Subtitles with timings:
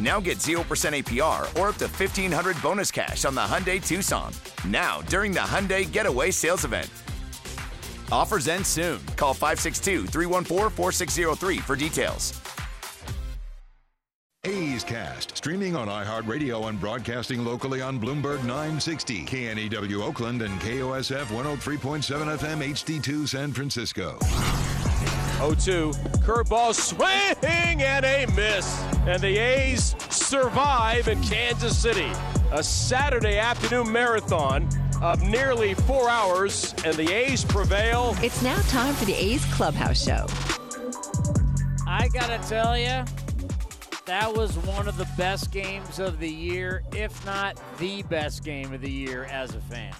[0.00, 4.32] Now get 0% APR or up to 1500 bonus cash on the Hyundai Tucson.
[4.66, 6.90] Now, during the Hyundai Getaway Sales Event.
[8.10, 9.00] Offers end soon.
[9.16, 12.40] Call 562 314 4603 for details.
[14.46, 21.24] A's Cast, streaming on iHeartRadio and broadcasting locally on Bloomberg 960, KNEW Oakland, and KOSF
[21.26, 24.18] 103.7 FM HD2 San Francisco.
[25.34, 28.82] 0-2, curveball swing and a miss.
[29.06, 32.10] And the A's survive in Kansas City.
[32.52, 34.68] A Saturday afternoon marathon
[35.02, 38.16] of nearly four hours, and the A's prevail.
[38.22, 40.26] It's now time for the A's Clubhouse Show.
[41.86, 43.04] I gotta tell you,
[44.06, 48.72] that was one of the best games of the year, if not the best game
[48.72, 49.94] of the year as a fan.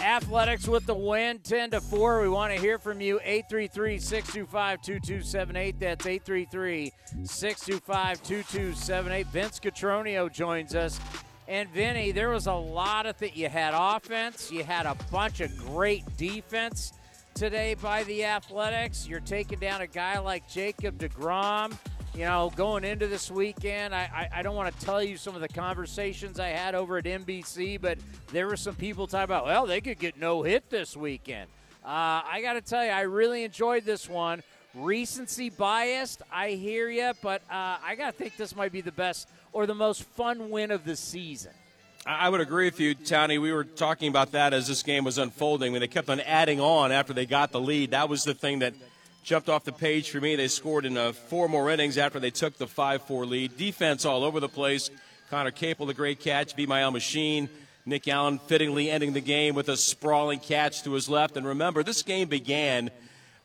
[0.00, 2.20] Athletics with the win, 10 to 4.
[2.20, 3.18] We want to hear from you.
[3.22, 5.80] 833 625 2278.
[5.80, 6.92] That's 833
[7.24, 9.26] 625 2278.
[9.28, 11.00] Vince Cotroneo joins us.
[11.48, 13.36] And Vinny, there was a lot of that.
[13.36, 16.92] You had offense, you had a bunch of great defense
[17.34, 19.06] today by the Athletics.
[19.06, 21.76] You're taking down a guy like Jacob DeGrom
[22.16, 25.34] you know, going into this weekend, I, I, I don't want to tell you some
[25.34, 27.98] of the conversations I had over at NBC, but
[28.32, 31.50] there were some people talking about, well, they could get no hit this weekend.
[31.84, 34.42] Uh, I got to tell you, I really enjoyed this one.
[34.74, 38.92] Recency biased, I hear you, but uh, I got to think this might be the
[38.92, 41.52] best or the most fun win of the season.
[42.06, 43.36] I would agree with you, Tony.
[43.36, 45.72] We were talking about that as this game was unfolding.
[45.72, 48.60] When they kept on adding on after they got the lead, that was the thing
[48.60, 48.72] that–
[49.26, 50.36] jumped off the page for me.
[50.36, 53.56] They scored in uh, four more innings after they took the 5 4 lead.
[53.56, 54.88] Defense all over the place.
[55.28, 56.56] Conner Capel, the great catch.
[56.56, 57.50] Vimael Machin.
[57.84, 61.36] Nick Allen fittingly ending the game with a sprawling catch to his left.
[61.36, 62.90] And remember, this game began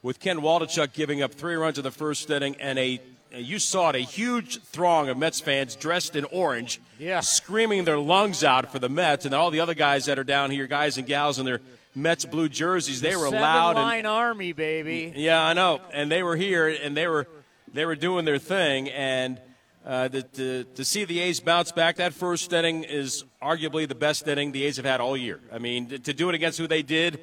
[0.04, 3.02] with Ken Waldichuk giving up three runs in the first inning and a
[3.34, 7.22] you saw it, a huge throng of Mets fans dressed in orange, yeah.
[7.22, 10.52] screaming their lungs out for the Mets, and all the other guys that are down
[10.52, 11.62] here, guys and gals in their
[11.94, 13.02] Mets blue jerseys.
[13.02, 13.76] They the were loud.
[13.76, 15.14] Line and, army, baby.
[15.16, 15.82] Yeah, I know.
[15.94, 17.28] And they were here, and they were
[17.74, 18.90] they were doing their thing.
[18.90, 19.40] And
[19.86, 23.96] uh, the, to, to see the A's bounce back, that first inning is arguably the
[23.96, 25.40] best inning the A's have had all year.
[25.52, 27.20] I mean, to, to do it against who they did.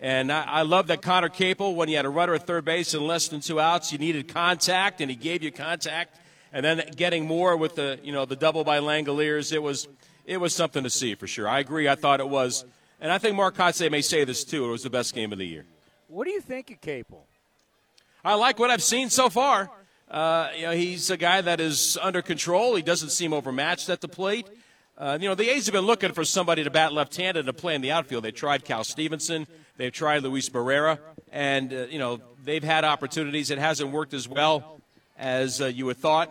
[0.00, 2.94] And I, I love that Conner Capel, when you had a runner at third base
[2.94, 6.20] and less than two outs, you needed contact, and he gave you contact.
[6.52, 9.88] And then getting more with the you know the double by Langeliers, it was
[10.24, 11.48] it was something to see for sure.
[11.48, 11.88] I agree.
[11.88, 12.64] I thought it was
[13.04, 14.64] and I think Mark Kotsay may say this too.
[14.64, 15.66] It was the best game of the year.
[16.08, 17.26] What do you think of Capel?
[18.24, 19.70] I like what I've seen so far.
[20.10, 22.74] Uh, you know, he's a guy that is under control.
[22.76, 24.48] He doesn't seem overmatched at the plate.
[24.96, 27.74] Uh, you know, the A's have been looking for somebody to bat left-handed to play
[27.74, 28.24] in the outfield.
[28.24, 29.46] They tried Cal Stevenson.
[29.76, 30.98] They've tried Luis Barrera.
[31.30, 33.50] And, uh, you know, they've had opportunities.
[33.50, 34.80] It hasn't worked as well
[35.18, 36.30] as uh, you had thought.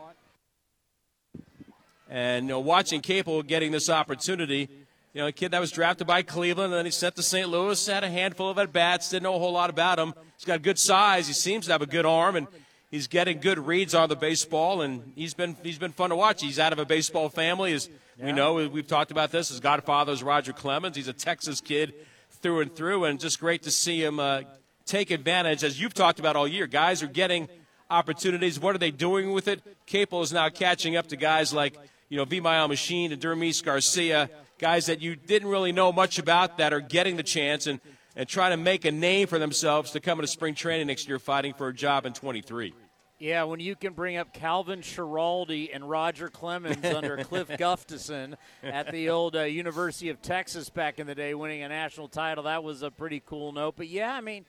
[2.09, 4.69] And, you know, watching Capel getting this opportunity–
[5.13, 7.47] you know, a kid that was drafted by Cleveland, and then he sent to St.
[7.47, 10.13] Louis, had a handful of at bats, didn't know a whole lot about him.
[10.37, 12.47] He's got good size, he seems to have a good arm, and
[12.89, 16.41] he's getting good reads on the baseball, and he's been he's been fun to watch.
[16.41, 18.55] He's out of a baseball family, as we know.
[18.67, 19.49] We've talked about this.
[19.49, 20.95] His godfather is Roger Clemens.
[20.95, 21.93] He's a Texas kid
[22.41, 24.41] through and through, and just great to see him uh,
[24.85, 26.65] take advantage, as you've talked about all year.
[26.65, 27.49] Guys are getting
[27.87, 28.59] opportunities.
[28.59, 29.61] What are they doing with it?
[29.85, 31.77] Capel is now catching up to guys like
[32.09, 34.29] you know, Vimael Machin and Dermis Garcia
[34.63, 37.81] guys that you didn't really know much about that are getting the chance and,
[38.15, 41.19] and trying to make a name for themselves to come into spring training next year
[41.19, 42.73] fighting for a job in 23.
[43.19, 48.89] Yeah, when you can bring up Calvin Schiraldi and Roger Clemens under Cliff Gustafson at
[48.89, 52.63] the old uh, University of Texas back in the day, winning a national title, that
[52.63, 53.73] was a pretty cool note.
[53.75, 54.45] But yeah, I mean,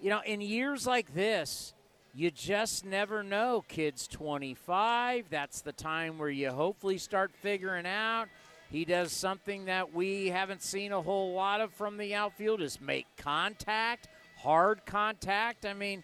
[0.00, 1.72] you know, in years like this,
[2.12, 3.62] you just never know.
[3.68, 8.26] Kids 25, that's the time where you hopefully start figuring out–
[8.72, 12.80] he does something that we haven't seen a whole lot of from the outfield is
[12.80, 14.08] make contact,
[14.38, 15.66] hard contact.
[15.66, 16.02] I mean,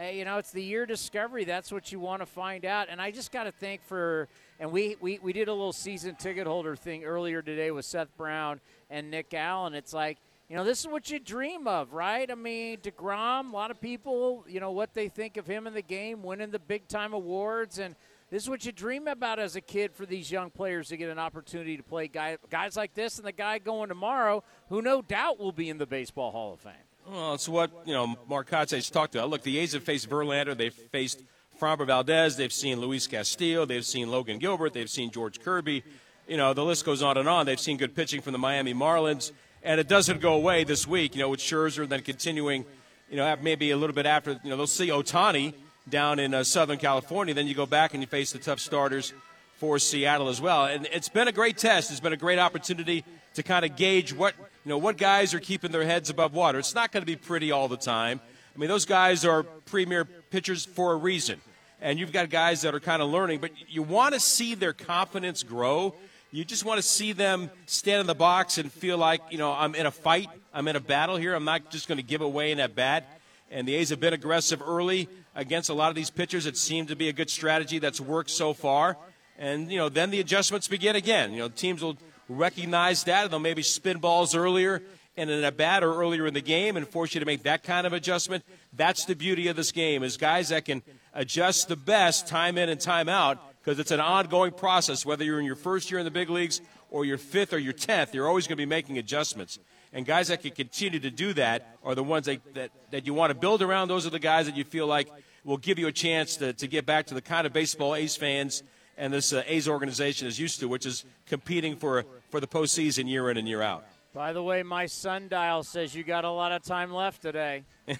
[0.00, 1.44] Hey, you know, it's the year discovery.
[1.44, 2.88] That's what you want to find out.
[2.88, 4.28] And I just got to thank for,
[4.58, 8.16] and we, we, we did a little season ticket holder thing earlier today with Seth
[8.16, 9.74] Brown and Nick Allen.
[9.74, 10.16] It's like,
[10.48, 12.30] you know, this is what you dream of, right?
[12.30, 15.74] I mean, DeGrom, a lot of people, you know, what they think of him in
[15.74, 17.78] the game, winning the big time awards.
[17.78, 17.94] And
[18.30, 21.10] this is what you dream about as a kid for these young players to get
[21.10, 25.02] an opportunity to play guy, guys like this and the guy going tomorrow who no
[25.02, 26.72] doubt will be in the Baseball Hall of Fame.
[27.08, 28.16] Well, it's what you know.
[28.28, 29.30] Mark Kotsay's talked about.
[29.30, 30.56] Look, the A's have faced Verlander.
[30.56, 31.22] They've faced
[31.60, 32.36] Framber Valdez.
[32.36, 33.64] They've seen Luis Castillo.
[33.64, 34.74] They've seen Logan Gilbert.
[34.74, 35.82] They've seen George Kirby.
[36.28, 37.46] You know, the list goes on and on.
[37.46, 39.32] They've seen good pitching from the Miami Marlins,
[39.64, 41.16] and it doesn't go away this week.
[41.16, 42.64] You know, with Scherzer then continuing.
[43.10, 44.38] You know, maybe a little bit after.
[44.44, 45.54] You know, they'll see Ohtani
[45.88, 47.34] down in uh, Southern California.
[47.34, 49.12] Then you go back and you face the tough starters
[49.58, 50.64] for Seattle as well.
[50.64, 51.90] And it's been a great test.
[51.90, 53.04] It's been a great opportunity
[53.34, 56.58] to kind of gauge what you know what guys are keeping their heads above water.
[56.58, 58.20] It's not going to be pretty all the time.
[58.54, 61.40] I mean, those guys are premier pitchers for a reason,
[61.80, 63.40] and you've got guys that are kind of learning.
[63.40, 65.94] But you want to see their confidence grow.
[66.32, 69.52] You just want to see them stand in the box and feel like you know
[69.52, 71.34] I'm in a fight, I'm in a battle here.
[71.34, 73.06] I'm not just going to give away in that bat.
[73.52, 76.46] And the A's have been aggressive early against a lot of these pitchers.
[76.46, 78.96] It seemed to be a good strategy that's worked so far.
[79.38, 81.32] And you know, then the adjustments begin again.
[81.32, 81.96] You know, teams will
[82.28, 84.82] recognize that, and they'll maybe spin balls earlier
[85.16, 87.62] and in a bat or earlier in the game and force you to make that
[87.62, 88.44] kind of adjustment.
[88.72, 90.82] That's the beauty of this game is guys that can
[91.12, 95.04] adjust the best time in and time out because it's an ongoing process.
[95.04, 96.60] Whether you're in your first year in the big leagues
[96.90, 99.58] or your fifth or your tenth, you're always going to be making adjustments.
[99.92, 103.14] And guys that can continue to do that are the ones that, that, that you
[103.14, 103.88] want to build around.
[103.88, 105.08] Those are the guys that you feel like
[105.44, 108.16] will give you a chance to, to get back to the kind of baseball A's
[108.16, 108.62] fans–
[109.00, 113.08] and this uh, A's organization is used to, which is competing for for the postseason
[113.08, 113.84] year in and year out.
[114.12, 117.64] By the way, my sundial says you got a lot of time left today.
[117.88, 117.98] I'm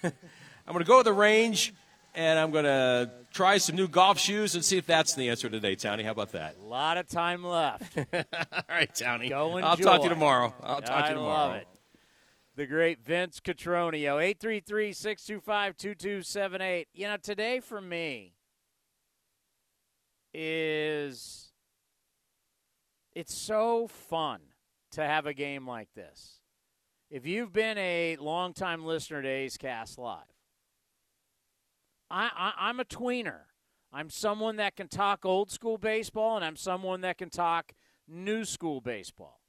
[0.67, 1.73] going to go to the range,
[2.13, 5.49] and I'm going to try some new golf shoes and see if that's the answer
[5.49, 6.03] today, Townie.
[6.03, 6.55] How about that?
[6.61, 7.97] A lot of time left.
[8.13, 8.23] All
[8.69, 9.29] right, Townie.
[9.29, 9.67] Go enjoy.
[9.67, 10.53] I'll talk to you tomorrow.
[10.61, 11.61] I'll talk I to you tomorrow.
[12.55, 14.21] The great Vince Cotroneo.
[14.21, 16.87] 833 625 2278.
[16.93, 18.33] You know, today for me,
[20.33, 21.51] is
[23.13, 24.39] it's so fun
[24.91, 26.41] to have a game like this.
[27.09, 30.23] If you've been a longtime listener to A's Cast Live,
[32.09, 33.41] I, I, I'm a tweener.
[33.91, 37.73] I'm someone that can talk old school baseball, and I'm someone that can talk
[38.07, 39.40] new school baseball.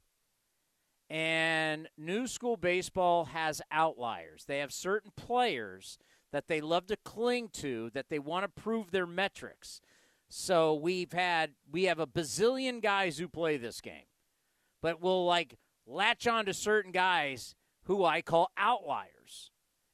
[1.09, 4.45] And new school baseball has outliers.
[4.47, 5.97] They have certain players
[6.31, 9.81] that they love to cling to, that they want to prove their metrics.
[10.29, 14.07] So we've had we have a bazillion guys who play this game,
[14.81, 17.53] but we'll like latch on to certain guys
[17.83, 19.51] who I call outliers.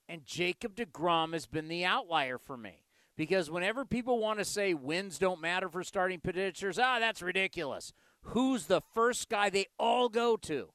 [0.08, 2.86] And Jacob DeGrom has been the outlier for me
[3.18, 7.92] because whenever people want to say wins don't matter for starting pitchers, ah, that's ridiculous.
[8.22, 10.70] Who's the first guy they all go to?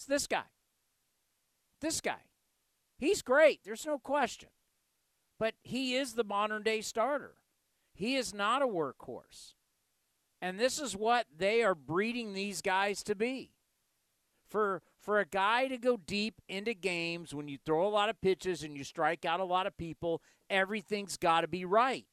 [0.00, 0.44] It's this guy.
[1.82, 2.22] This guy.
[2.96, 3.60] He's great.
[3.66, 4.48] There's no question.
[5.38, 7.34] But he is the modern day starter.
[7.92, 9.52] He is not a workhorse.
[10.40, 13.50] And this is what they are breeding these guys to be.
[14.48, 18.22] For for a guy to go deep into games when you throw a lot of
[18.22, 22.06] pitches and you strike out a lot of people, everything's got to be right.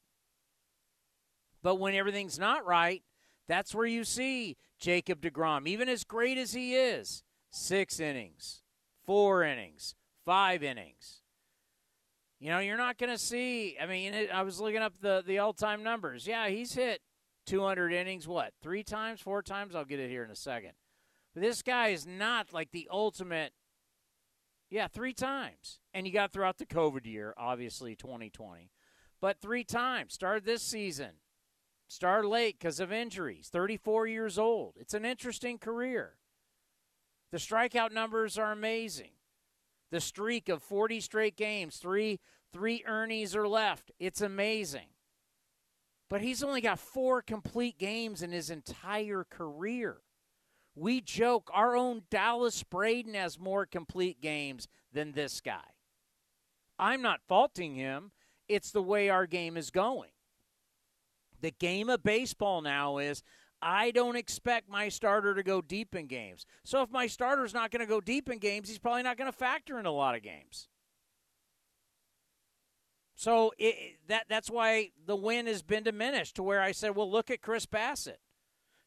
[1.63, 3.04] But when everything's not right,
[3.48, 7.23] that's where you see Jacob DeGrom, even as great as he is,
[7.57, 8.61] 6 innings,
[9.06, 9.95] 4 innings,
[10.26, 11.21] 5 innings.
[12.40, 13.78] You know, you're not going to see.
[13.81, 16.28] I mean, it, I was looking up the the all time numbers.
[16.28, 17.02] Yeah, he's hit
[17.47, 18.28] 200 innings.
[18.28, 19.76] What three times, four times?
[19.76, 20.73] I'll get it here in a second.
[21.33, 23.54] But this guy is not like the ultimate.
[24.69, 28.69] Yeah, three times, and you got throughout the COVID year, obviously 2020,
[29.21, 30.14] but three times.
[30.14, 31.11] Started this season,
[31.87, 33.49] started late because of injuries.
[33.52, 34.73] 34 years old.
[34.78, 36.18] It's an interesting career.
[37.31, 39.12] The strikeout numbers are amazing
[39.92, 42.19] the streak of 40 straight games, three
[42.54, 43.92] three earnings are left.
[44.00, 44.88] It's amazing.
[46.10, 49.98] But he's only got four complete games in his entire career.
[50.74, 55.74] We joke our own Dallas Braden has more complete games than this guy.
[56.80, 58.12] I'm not faulting him.
[58.48, 60.12] It's the way our game is going.
[61.42, 63.24] The game of baseball now is
[63.61, 66.45] I don't expect my starter to go deep in games.
[66.64, 69.31] So if my starter's not going to go deep in games, he's probably not going
[69.31, 70.68] to factor in a lot of games.
[73.16, 77.09] So it, that that's why the win has been diminished to where I said, well,
[77.09, 78.19] look at Chris Bassitt.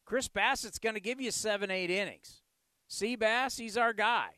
[0.05, 2.41] Chris Bassitt's going to give you seven, eight innings.
[2.87, 4.29] See Bass, he's our guy.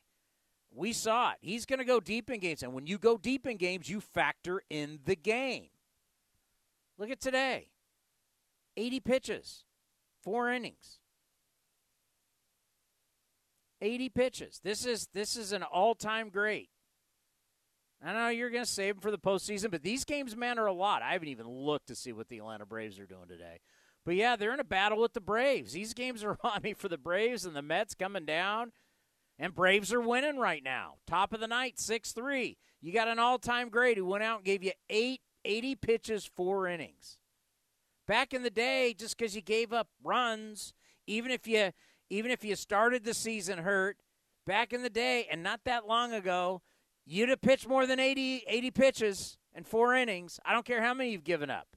[0.76, 1.38] We saw it.
[1.42, 2.64] He's going to go deep in games.
[2.64, 5.68] And when you go deep in games, you factor in the game.
[6.98, 7.68] Look at today
[8.76, 9.66] 80 pitches,
[10.24, 11.00] four innings.
[13.82, 14.62] 80 pitches.
[14.64, 16.70] This is this is an all-time great.
[18.06, 20.74] I know you're going to save them for the postseason, but these games matter a
[20.74, 21.02] lot.
[21.02, 23.60] I haven't even looked to see what the Atlanta Braves are doing today.
[24.06, 25.72] But yeah, they're in a battle with the Braves.
[25.72, 28.72] These games are on me for the Braves and the Mets coming down.
[29.40, 30.96] And Braves are winning right now.
[31.08, 32.58] Top of the night, 6 3.
[32.82, 36.30] You got an all time great who went out and gave you eight, 80 pitches,
[36.36, 37.18] four innings.
[38.08, 40.74] Back in the day, just because you gave up runs,
[41.08, 41.72] even if you
[42.10, 43.98] even if you started the season hurt,
[44.46, 46.62] back in the day, and not that long ago,
[47.06, 50.40] you'd have pitched more than 80, 80 pitches and four innings.
[50.46, 51.68] I don't care how many you've given up.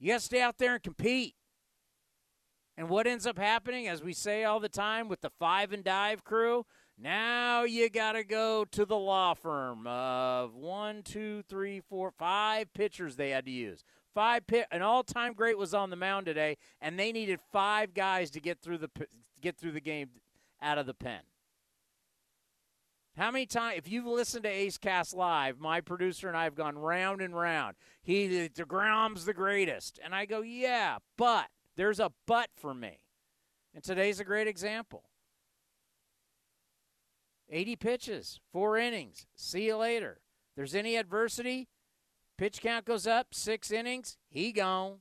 [0.00, 1.34] You got to stay out there and compete.
[2.76, 5.84] And what ends up happening, as we say all the time with the five and
[5.84, 6.64] dive crew,
[6.98, 12.72] now you got to go to the law firm of one, two, three, four, five
[12.72, 13.84] pitchers they had to use.
[14.14, 18.30] Five pit, an all-time great was on the mound today, and they needed five guys
[18.32, 18.90] to get through the
[19.40, 20.10] get through the game
[20.60, 21.20] out of the pen.
[23.16, 26.54] How many times, if you've listened to A's Cast Live, my producer and I have
[26.54, 27.76] gone round and round.
[28.02, 30.00] He, the DeGrom's the greatest.
[30.02, 33.00] And I go, yeah, but there's a but for me.
[33.74, 35.04] And today's a great example.
[37.50, 39.26] 80 pitches, four innings.
[39.34, 40.20] See you later.
[40.56, 41.68] There's any adversity,
[42.42, 44.96] pitch count goes up, six innings, he gone.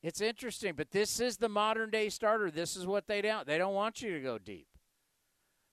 [0.00, 2.52] It's interesting, but this is the modern day starter.
[2.52, 3.44] This is what they don't.
[3.44, 4.68] They don't want you to go deep.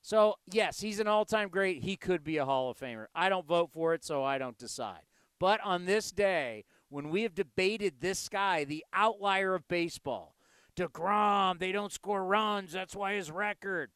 [0.01, 1.83] So, yes, he's an all time great.
[1.83, 3.05] He could be a Hall of Famer.
[3.13, 5.01] I don't vote for it, so I don't decide.
[5.39, 10.35] But on this day, when we have debated this guy, the outlier of baseball,
[10.75, 12.71] DeGrom, they don't score runs.
[12.71, 13.91] That's why his record.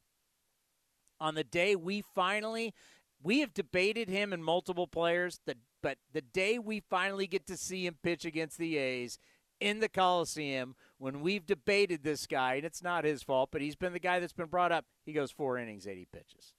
[1.20, 2.76] On the day we finally,
[3.22, 5.40] we have debated him and multiple players,
[5.82, 9.20] but the day we finally get to see him pitch against the A's
[9.60, 13.76] in the Coliseum when we've debated this guy, and it's not his fault, but he's
[13.76, 14.86] been the guy that's been brought up.
[15.06, 16.54] He goes four innings, 80 pitches.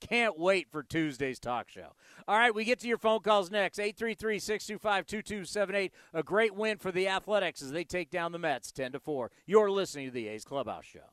[0.00, 1.92] Can't wait for Tuesday's talk show.
[2.26, 3.78] All right, we get to your phone calls next.
[3.78, 5.92] 833 625 2278.
[6.12, 9.30] A great win for the Athletics as they take down the Mets 10 to 4.
[9.46, 11.12] You're listening to the A's Clubhouse Show.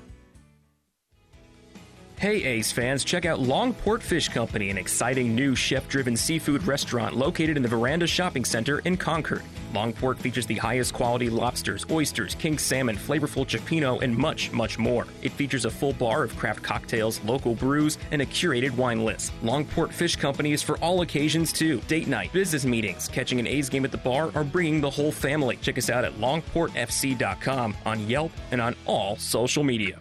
[2.21, 7.15] Hey A's fans, check out Longport Fish Company, an exciting new chef driven seafood restaurant
[7.15, 9.41] located in the Veranda Shopping Center in Concord.
[9.73, 15.07] Longport features the highest quality lobsters, oysters, king salmon, flavorful cioppino, and much, much more.
[15.23, 19.33] It features a full bar of craft cocktails, local brews, and a curated wine list.
[19.41, 23.67] Longport Fish Company is for all occasions too date night, business meetings, catching an A's
[23.67, 25.57] game at the bar, or bringing the whole family.
[25.63, 29.99] Check us out at longportfc.com on Yelp and on all social media.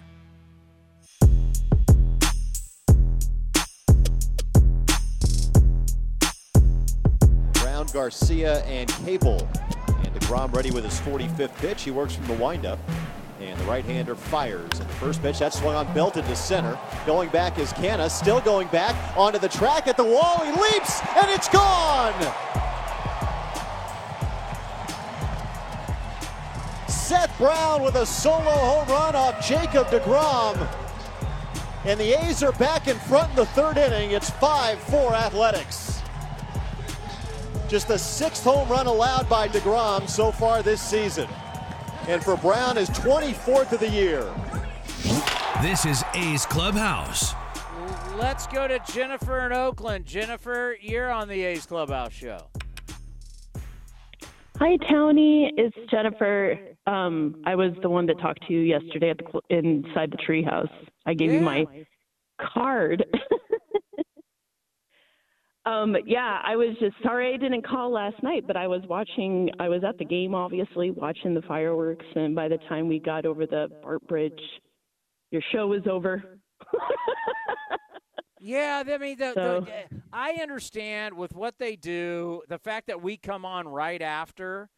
[7.90, 9.48] Garcia and Capel.
[9.88, 11.82] And DeGrom ready with his 45th pitch.
[11.82, 12.78] He works from the windup.
[13.40, 14.70] And the right-hander fires.
[14.78, 16.78] And the first pitch, that swung on belted to center.
[17.06, 20.44] Going back is Canha, still going back onto the track at the wall.
[20.44, 22.12] He leaps, and it's gone!
[26.86, 30.68] Seth Brown with a solo home run off Jacob DeGrom.
[31.86, 34.10] And the A's are back in front in the third inning.
[34.10, 35.99] It's 5-4 Athletics.
[37.70, 41.28] Just the sixth home run allowed by DeGrom so far this season.
[42.08, 44.28] And for Brown, his 24th of the year.
[45.62, 47.32] This is A's Clubhouse.
[48.16, 50.04] Let's go to Jennifer in Oakland.
[50.04, 52.48] Jennifer, you're on the A's Clubhouse show.
[54.58, 55.52] Hi, Townie.
[55.56, 56.58] It's Jennifer.
[56.88, 60.16] Um, I was the one that talked to you yesterday at the cl- inside the
[60.16, 60.72] treehouse.
[61.06, 61.38] I gave yeah.
[61.38, 61.66] you my
[62.40, 63.04] card.
[65.70, 69.50] Um, yeah, I was just sorry I didn't call last night, but I was watching.
[69.58, 73.24] I was at the game, obviously, watching the fireworks, and by the time we got
[73.24, 74.40] over the BART Bridge,
[75.30, 76.38] your show was over.
[78.40, 83.00] yeah, I mean, the, So- the, I understand with what they do, the fact that
[83.00, 84.68] we come on right after.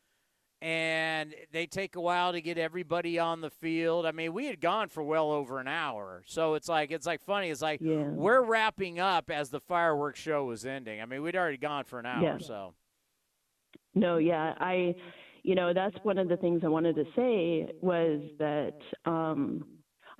[0.63, 4.07] And they take a while to get everybody on the field.
[4.07, 7.21] I mean, we had gone for well over an hour, so it's like it's like
[7.21, 7.51] funny.
[7.51, 8.05] It's like Yeah.
[8.11, 11.01] we're wrapping up as the fireworks show was ending.
[11.03, 12.39] I mean, we'd already gone for an hour, Yeah.
[12.39, 12.75] so
[13.97, 14.95] No, yeah, I,
[15.43, 19.65] you know, that's one of the things I wanted to say was that um,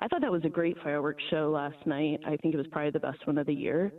[0.01, 2.19] I thought that was a great fireworks show last night.
[2.27, 3.93] I think it was probably the best one of the year.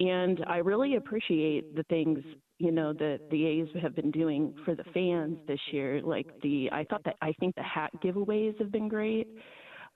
[0.00, 2.18] And I really appreciate the things,
[2.58, 6.00] you know, that the A's have been doing for the fans this year.
[6.02, 9.28] Like the, I thought that, I think the hat giveaways have been great.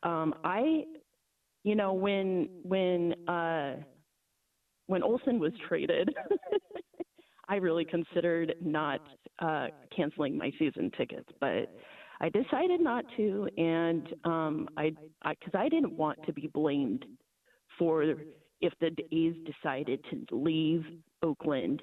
[0.02, 0.84] Um, I,
[1.64, 3.76] you know, when, when, uh,
[4.86, 6.14] when Olson was traded,
[7.48, 9.00] I really considered not
[9.40, 11.74] uh, canceling my season tickets, but
[12.20, 14.92] I decided not to, and um, I
[15.28, 17.04] because I, I didn't want to be blamed
[17.78, 18.14] for
[18.60, 20.84] if the A's decided to leave
[21.22, 21.82] Oakland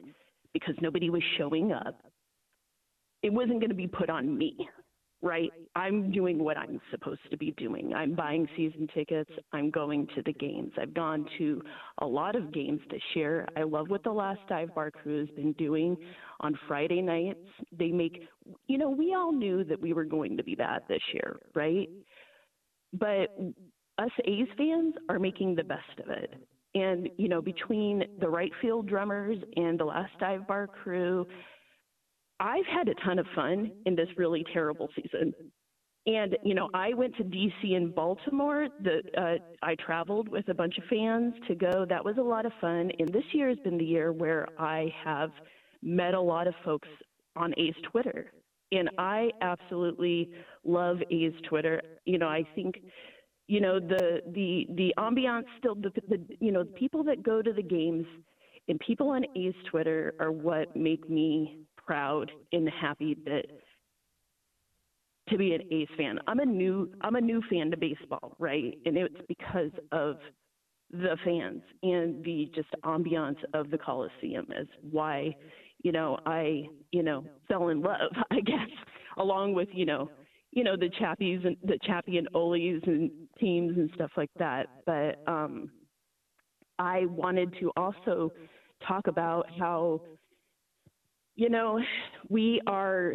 [0.53, 2.01] because nobody was showing up.
[3.24, 4.55] It wasn't going to be put on me
[5.25, 5.51] right?
[5.75, 7.94] I'm doing what I'm supposed to be doing.
[7.94, 9.32] I'm buying season tickets.
[9.53, 10.72] I'm going to the games.
[10.79, 11.62] I've gone to
[12.00, 13.48] a lot of games this year.
[13.58, 15.98] I love what the last dive bar crew has been doing
[16.41, 17.39] on Friday nights.
[17.77, 18.27] They make,
[18.67, 21.89] you know, we all knew that we were going to be bad this year, right?
[22.94, 23.36] But
[23.98, 26.36] us A's fans are making the best of it.
[26.75, 31.25] And, you know, between the right field drummers and the last dive bar crew,
[32.39, 35.34] I've had a ton of fun in this really terrible season.
[36.08, 38.67] And you know, I went to DC and Baltimore.
[38.84, 41.86] The uh, I traveled with a bunch of fans to go.
[41.89, 42.91] That was a lot of fun.
[43.00, 45.32] And this year has been the year where I have
[45.82, 46.88] met a lot of folks
[47.36, 48.32] on A's Twitter,
[48.72, 50.29] and I absolutely
[50.63, 51.82] love A's Twitter.
[52.05, 52.75] You know, I think,
[53.47, 57.41] you know, the the the ambiance still the, the you know the people that go
[57.41, 58.05] to the games
[58.67, 63.45] and people on A's Twitter are what make me proud and happy that
[65.29, 66.19] to be an A's fan.
[66.27, 68.77] I'm a new I'm a new fan to baseball, right?
[68.85, 70.17] And it's because of
[70.91, 75.35] the fans and the just ambiance of the Coliseum is why,
[75.83, 78.69] you know, I, you know, fell in love, I guess,
[79.17, 80.09] along with, you know,
[80.55, 84.67] you know, the Chappies and the Chappie and Ole's and teams and stuff like that.
[84.88, 85.69] But um
[86.80, 88.32] I wanted to also
[88.88, 90.01] talk about how
[91.36, 91.80] you know,
[92.30, 93.13] we are,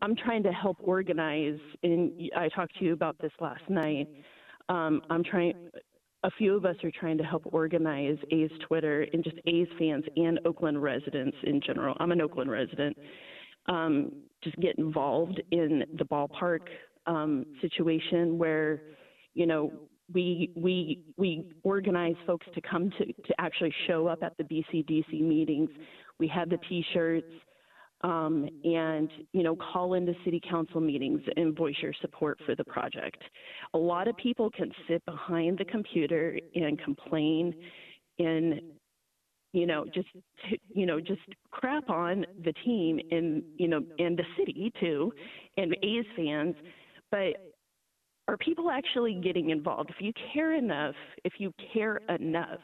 [0.00, 4.08] I'm trying to help organize, and I talked to you about this last night.
[4.68, 5.54] Um, I'm trying,
[6.22, 10.04] a few of us are trying to help organize A's Twitter and just A's fans
[10.16, 11.96] and Oakland residents in general.
[11.98, 12.96] I'm an Oakland resident.
[13.66, 16.60] Um, just get involved in the ballpark
[17.06, 18.82] um, situation where,
[19.34, 19.72] you know,
[20.12, 25.20] we we we organize folks to come to to actually show up at the BCDC
[25.20, 25.68] meetings.
[26.18, 27.26] We have the T-shirts
[28.02, 32.64] um, and you know call into city council meetings and voice your support for the
[32.64, 33.22] project.
[33.74, 37.54] A lot of people can sit behind the computer and complain
[38.18, 38.60] and
[39.52, 40.08] you know just
[40.68, 45.12] you know just crap on the team and you know and the city too
[45.56, 46.54] and A's fans,
[47.10, 47.54] but
[48.28, 49.90] are people actually getting involved?
[49.90, 52.60] If you care enough, if you care enough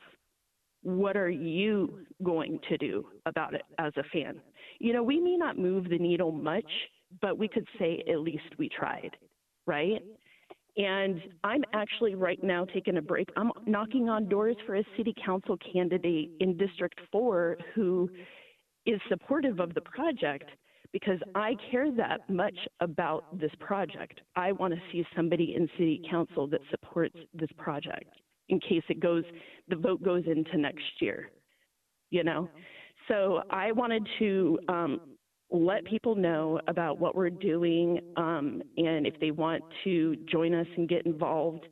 [0.84, 4.40] what are you going to do about it as a fan?
[4.78, 6.70] You know, we may not move the needle much,
[7.22, 9.16] but we could say at least we tried,
[9.66, 10.02] right?
[10.76, 13.28] And I'm actually right now taking a break.
[13.36, 18.10] I'm knocking on doors for a city council candidate in District 4 who
[18.84, 20.50] is supportive of the project
[20.92, 24.20] because I care that much about this project.
[24.36, 28.12] I want to see somebody in city council that supports this project
[28.48, 29.24] in case it goes,
[29.68, 31.30] the vote goes into next year,
[32.10, 32.48] you know?
[33.08, 35.00] So I wanted to um,
[35.50, 40.66] let people know about what we're doing um, and if they want to join us
[40.76, 41.66] and get involved.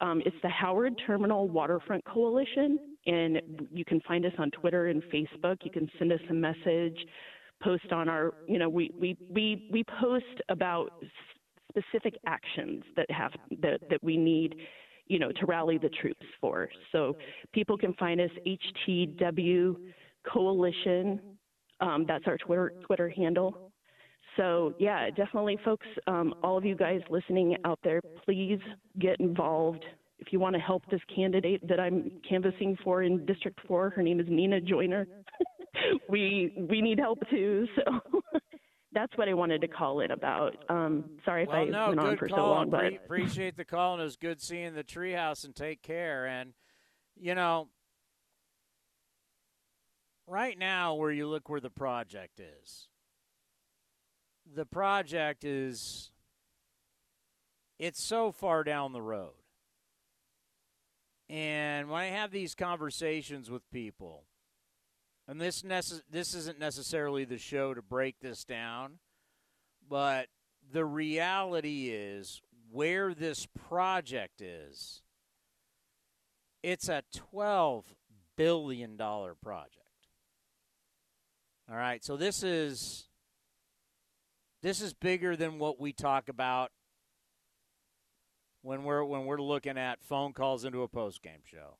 [0.00, 3.40] Um, it's the Howard Terminal Waterfront Coalition, and
[3.72, 5.58] you can find us on Twitter and Facebook.
[5.62, 6.98] You can send us a message,
[7.62, 10.90] post on our, you know, we, we, we, we post about
[11.70, 13.32] specific actions that have
[13.62, 14.56] that, that we need
[15.06, 16.68] you know, to rally the troops for.
[16.92, 17.16] So
[17.52, 19.76] people can find us HTW
[20.30, 21.20] Coalition.
[21.80, 23.72] Um, that's our Twitter Twitter handle.
[24.36, 25.86] So yeah, definitely, folks.
[26.06, 28.58] Um, all of you guys listening out there, please
[28.98, 29.84] get involved.
[30.18, 34.02] If you want to help this candidate that I'm canvassing for in District Four, her
[34.02, 35.06] name is Nenna Joiner.
[36.08, 37.66] we we need help too.
[37.76, 38.00] So
[38.92, 40.56] that's what I wanted to call in about.
[40.68, 42.38] Um, sorry if well, I no, went on for call.
[42.38, 45.44] so long, but Pre- appreciate the call, and it was good seeing the treehouse.
[45.44, 46.26] And take care.
[46.26, 46.54] And
[47.20, 47.68] you know,
[50.26, 52.88] right now, where you look where the project is,
[54.54, 56.10] the project is
[57.78, 59.32] it's so far down the road.
[61.28, 64.24] And when I have these conversations with people,
[65.26, 65.62] and this
[66.10, 68.98] this isn't necessarily the show to break this down,
[69.88, 70.28] but
[70.70, 75.02] the reality is where this project is.
[76.62, 77.94] It's a twelve
[78.36, 79.83] billion dollar project.
[81.70, 83.08] All right, so this is
[84.62, 86.70] this is bigger than what we talk about
[88.60, 91.78] when we're when we're looking at phone calls into a post game show.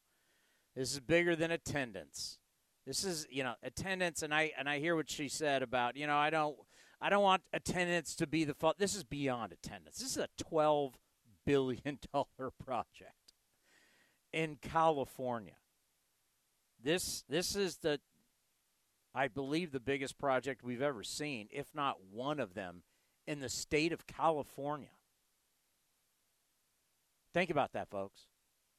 [0.74, 2.38] This is bigger than attendance.
[2.86, 6.06] This is you know attendance, and I and I hear what she said about you
[6.06, 6.56] know I don't
[6.98, 8.78] I don't want attendance to be the fault.
[8.78, 9.98] This is beyond attendance.
[9.98, 10.94] This is a twelve
[11.44, 13.34] billion dollar project
[14.32, 15.56] in California.
[16.82, 18.00] This this is the
[19.14, 22.83] I believe the biggest project we've ever seen, if not one of them,
[23.27, 24.88] in the state of California.
[27.33, 28.27] Think about that, folks.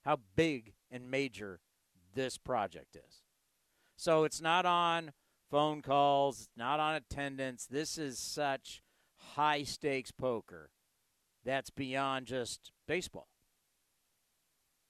[0.04, 1.60] How big and major
[2.13, 3.24] this project is.
[3.98, 5.12] So it's not on
[5.50, 7.65] phone calls, not on attendance.
[7.65, 8.82] This is such
[9.36, 10.69] high stakes poker
[11.43, 13.28] that's beyond just baseball.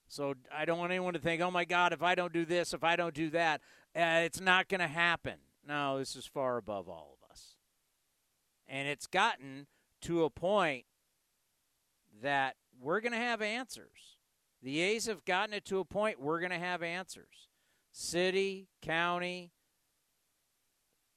[0.08, 2.72] So I don't want anyone to think, oh my God, if I don't do this,
[2.72, 3.60] if I don't do that,
[3.96, 5.36] uh, it's not going to happen.
[5.66, 7.56] No, this is far above all of us.
[8.68, 9.66] And it's gotten
[10.02, 10.84] to a point
[12.22, 14.18] that we're going to have answers.
[14.62, 17.48] The A's have gotten it to a point we're going to have answers.
[17.92, 19.52] City, county,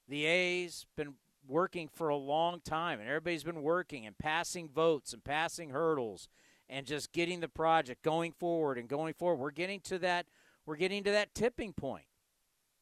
[0.07, 1.15] the A's been
[1.47, 6.29] working for a long time, and everybody's been working and passing votes and passing hurdles
[6.69, 9.39] and just getting the project going forward and going forward.
[9.39, 10.27] We're getting to that.
[10.65, 12.05] We're getting to that tipping point.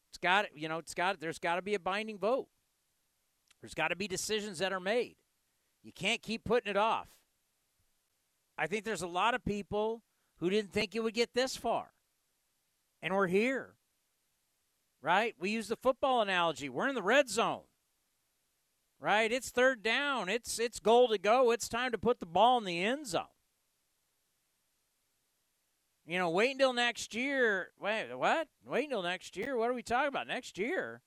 [0.09, 2.47] It's got you know, it's got there's got to be a binding vote.
[3.61, 5.15] There's got to be decisions that are made.
[5.83, 7.07] You can't keep putting it off.
[8.57, 10.01] I think there's a lot of people
[10.39, 11.91] who didn't think it would get this far.
[13.01, 13.75] And we're here.
[15.01, 15.35] Right?
[15.39, 16.69] We use the football analogy.
[16.69, 17.61] We're in the red zone.
[18.99, 19.31] Right?
[19.31, 20.27] It's third down.
[20.27, 21.51] It's it's goal to go.
[21.51, 23.25] It's time to put the ball in the end zone.
[26.07, 27.71] You know, wait until next year.
[27.81, 28.47] Wait, what?
[28.65, 29.57] Wait until next year?
[29.57, 30.25] What are we talking about?
[30.25, 31.01] Next year?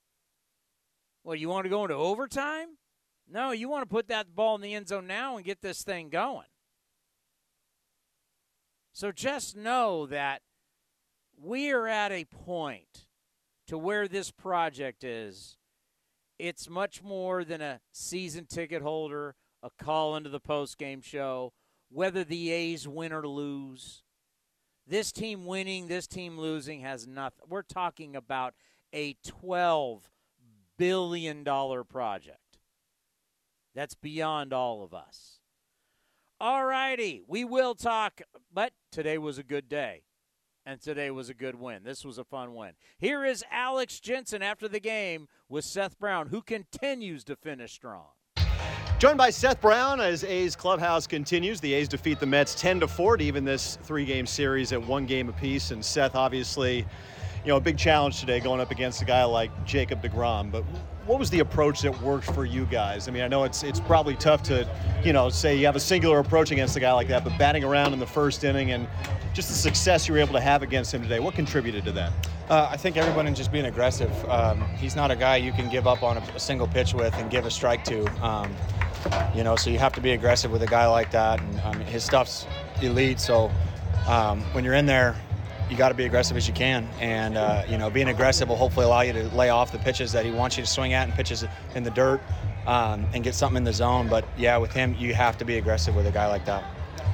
[1.24, 2.76] Well, you want to go into overtime?
[3.26, 5.82] No, you want to put that ball in the end zone now and get this
[5.82, 6.46] thing going.
[8.92, 10.42] So just know that
[11.34, 13.06] we are at a point
[13.68, 15.56] to where this project is.
[16.38, 21.54] It's much more than a season ticket holder, a call into the post game show,
[21.88, 24.02] whether the A's win or lose.
[24.86, 27.44] This team winning, this team losing has nothing.
[27.48, 28.54] We're talking about
[28.92, 30.02] a $12
[30.76, 32.58] billion project.
[33.74, 35.38] That's beyond all of us.
[36.40, 40.02] All righty, we will talk, but today was a good day.
[40.66, 41.84] And today was a good win.
[41.84, 42.72] This was a fun win.
[42.98, 48.10] Here is Alex Jensen after the game with Seth Brown, who continues to finish strong.
[49.00, 51.58] Joined by Seth Brown as A's clubhouse continues.
[51.58, 55.06] The A's defeat the Mets 10 to 4 to even this three-game series at one
[55.06, 55.70] game apiece.
[55.70, 56.80] And Seth, obviously,
[57.42, 60.52] you know, a big challenge today going up against a guy like Jacob DeGrom.
[60.52, 60.64] But
[61.06, 63.08] what was the approach that worked for you guys?
[63.08, 64.68] I mean, I know it's it's probably tough to,
[65.02, 67.64] you know, say you have a singular approach against a guy like that, but batting
[67.64, 68.86] around in the first inning and
[69.32, 72.12] just the success you were able to have against him today, what contributed to that?
[72.50, 74.12] Uh, I think everyone just being aggressive.
[74.28, 77.14] Um, he's not a guy you can give up on a, a, single pitch with
[77.14, 78.04] and give a strike to.
[78.22, 78.52] Um,
[79.34, 81.40] you know, so you have to be aggressive with a guy like that.
[81.40, 82.46] And um, his stuff's
[82.82, 83.20] elite.
[83.20, 83.50] So
[84.08, 85.16] um, when you're in there,
[85.70, 86.88] you got to be aggressive as you can.
[87.00, 90.12] And uh, you know, being aggressive will hopefully allow you to lay off the pitches
[90.12, 92.20] that he wants you to swing at and pitches in the dirt
[92.66, 94.08] um, and get something in the zone.
[94.08, 96.64] But yeah, with him, you have to be aggressive with a guy like that.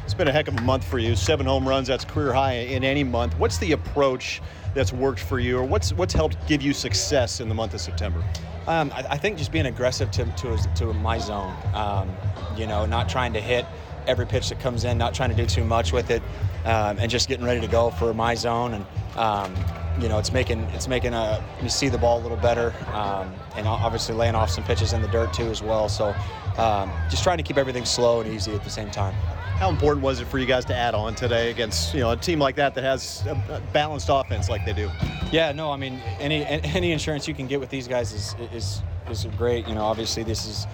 [0.07, 1.17] It's been a heck of a month for you.
[1.17, 3.37] Seven home runs, that's career high in any month.
[3.41, 4.41] What's the approach
[4.73, 7.81] that's worked for you, or what's what's helped give you success in the month of
[7.81, 8.23] September?
[8.69, 11.53] Um, I, I, think just being aggressive to to, to my zone.
[11.75, 12.09] Um,
[12.57, 13.67] you know, not trying to hit
[14.07, 16.23] every pitch that comes in, not trying to do too much with it,
[16.65, 18.75] um, and just getting ready to go for my zone.
[18.75, 19.57] And um,
[20.01, 22.73] you know, it's making it's making a, uh, me see the ball a little better,
[22.93, 25.89] um, and obviously laying off some pitches in the dirt too as well.
[25.89, 26.15] So
[26.59, 29.17] um, just trying to keep everything slow and easy at the same time.
[29.57, 32.17] How important was it for you guys to add on today against you know a
[32.17, 34.91] team like that that has a balanced offense like they do?
[35.33, 38.83] Yeah, no, I mean any any insurance you can get with these guys is is
[39.11, 39.67] is great.
[39.67, 40.67] You know, obviously this is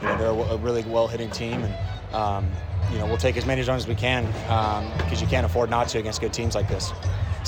[0.00, 1.74] you know they're a really well hitting team and.
[2.12, 2.50] Um,
[2.92, 5.68] you know, we'll take as many runs as we can because um, you can't afford
[5.68, 6.92] not to against good teams like this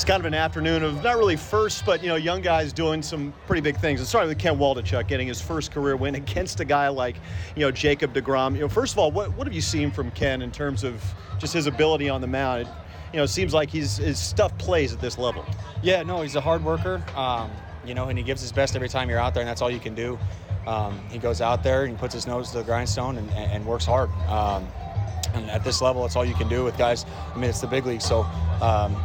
[0.01, 3.03] it's kind of an afternoon of not really first, but you know, young guys doing
[3.03, 4.01] some pretty big things.
[4.01, 7.17] It started with Ken Waldichuk getting his first career win against a guy like
[7.55, 8.55] you know Jacob Degrom.
[8.55, 11.03] You know, first of all, what what have you seen from Ken in terms of
[11.37, 12.61] just his ability on the mound?
[12.61, 12.67] It,
[13.13, 15.45] you know, it seems like he's his stuff plays at this level.
[15.83, 17.03] Yeah, no, he's a hard worker.
[17.15, 17.51] Um,
[17.85, 19.69] you know, and he gives his best every time you're out there, and that's all
[19.69, 20.17] you can do.
[20.67, 23.85] Um, he goes out there and puts his nose to the grindstone and, and works
[23.85, 24.09] hard.
[24.27, 24.67] Um,
[25.33, 27.05] and at this level, it's all you can do with guys.
[27.33, 28.23] I mean, it's the big league, so
[28.61, 28.95] um,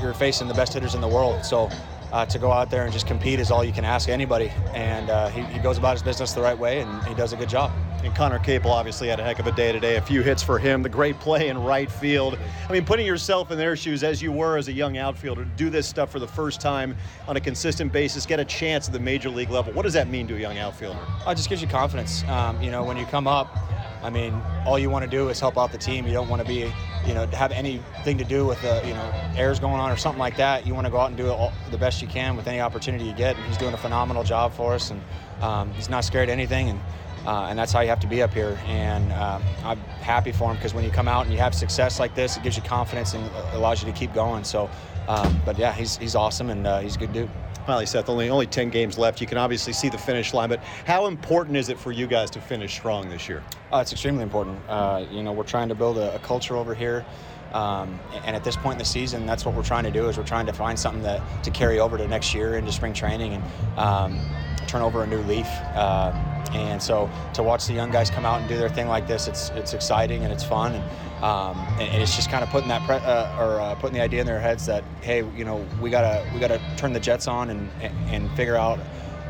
[0.00, 1.44] you're facing the best hitters in the world.
[1.44, 1.68] So
[2.12, 4.50] uh, to go out there and just compete is all you can ask anybody.
[4.72, 7.36] And uh, he, he, goes about his business the right way, and he does a
[7.36, 7.72] good job.
[8.04, 9.96] And Conner Capel obviously had a heck of a day today.
[9.96, 12.38] A few hits for him, the great play in right field.
[12.68, 15.70] I mean, putting yourself in their shoes as you were as a young outfielder, do
[15.70, 19.00] this stuff for the first time on a consistent basis, get a chance at the
[19.00, 19.72] major league level.
[19.72, 21.00] What does that mean to a young outfielder?
[21.26, 22.24] It just gives you confidence.
[22.24, 23.56] Um, you know, when you come up,
[24.02, 24.34] I mean,
[24.66, 26.06] all you want to do is help out the team.
[26.06, 26.70] You don't want to be,
[27.06, 30.18] you know, have anything to do with the, you know, errors going on or something
[30.18, 30.66] like that.
[30.66, 33.06] You want to go out and do all, the best you can with any opportunity
[33.06, 33.34] you get.
[33.34, 35.00] And he's doing a phenomenal job for us, and
[35.40, 36.68] um, he's not scared of anything.
[36.68, 36.80] And
[37.26, 38.58] uh, and that's how you have to be up here.
[38.66, 41.98] And uh, I'm happy for him because when you come out and you have success
[41.98, 44.44] like this, it gives you confidence and allows you to keep going.
[44.44, 44.70] So,
[45.08, 47.30] um, but yeah, he's he's awesome and uh, he's a good dude.
[47.66, 49.22] Finally, Seth, only only 10 games left.
[49.22, 52.30] You can obviously see the finish line, but how important is it for you guys
[52.32, 53.42] to finish strong this year?
[53.72, 54.58] Uh, it's extremely important.
[54.68, 57.06] Uh, you know, we're trying to build a, a culture over here.
[57.54, 60.18] Um, and at this point in the season, that's what we're trying to do is
[60.18, 63.34] we're trying to find something that to carry over to next year into spring training
[63.34, 64.20] and um,
[64.66, 65.46] turn over a new leaf.
[65.74, 66.12] Uh,
[66.54, 69.28] and so to watch the young guys come out and do their thing like this,
[69.28, 70.74] it's it's exciting and it's fun.
[70.74, 70.84] And
[71.24, 74.20] um, and, it's just kind of putting that pre- uh, or uh, putting the idea
[74.20, 77.50] in their heads that hey, you know, we gotta we gotta turn the Jets on
[77.50, 78.78] and and figure out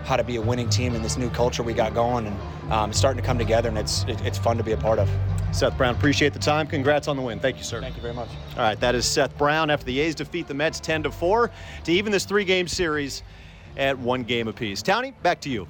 [0.04, 2.92] how to be a winning team in this new culture we got going and um,
[2.92, 5.10] starting to come together, and it's it, it's fun to be a part of.
[5.52, 6.66] Seth Brown, appreciate the time.
[6.66, 7.38] Congrats on the win.
[7.38, 7.80] Thank you, sir.
[7.80, 8.28] Thank you very much.
[8.56, 11.48] All right, that is Seth Brown after the A's defeat the Mets 10 to 4
[11.84, 13.22] to even this three-game series
[13.76, 14.82] at one game apiece.
[14.82, 15.68] Townie, back to you.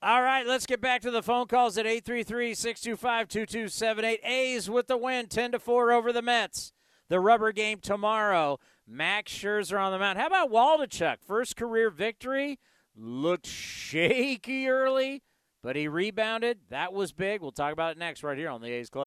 [0.00, 4.24] All right, let's get back to the phone calls at 833-625-2278.
[4.24, 6.72] A's with the win, 10 to 4 over the Mets.
[7.08, 8.60] The rubber game tomorrow.
[8.86, 10.18] Max Scherzer on the mound.
[10.18, 11.16] How about Waldichuk?
[11.26, 12.60] First career victory.
[12.94, 15.24] Looked shaky early,
[15.64, 16.58] but he rebounded.
[16.70, 17.40] That was big.
[17.40, 19.06] We'll talk about it next right here on the A's Club.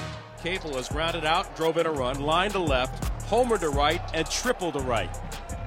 [0.41, 4.27] Capel has grounded out, drove in a run, line to left, homer to right, and
[4.29, 5.09] triple to right.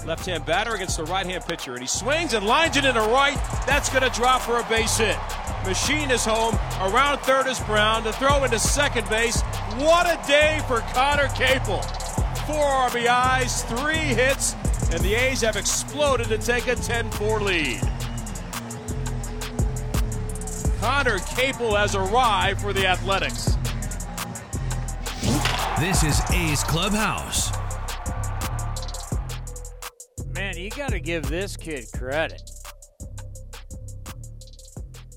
[0.04, 3.00] Left hand batter against the right hand pitcher, and he swings and lines it into
[3.00, 3.36] right.
[3.66, 5.16] That's going to drop for a base hit.
[5.64, 6.54] Machin is home.
[6.80, 8.02] Around third is Brown.
[8.02, 9.40] To throw into second base.
[9.78, 11.80] What a day for Conner Capel.
[12.46, 14.54] Four RBIs, three hits,
[14.92, 17.80] and the A's have exploded to take a 10 4 lead.
[20.80, 23.56] Conner Capel has arrived for the Athletics.
[25.80, 27.50] This is A's Clubhouse.
[30.28, 32.48] Man, you got to give this kid credit.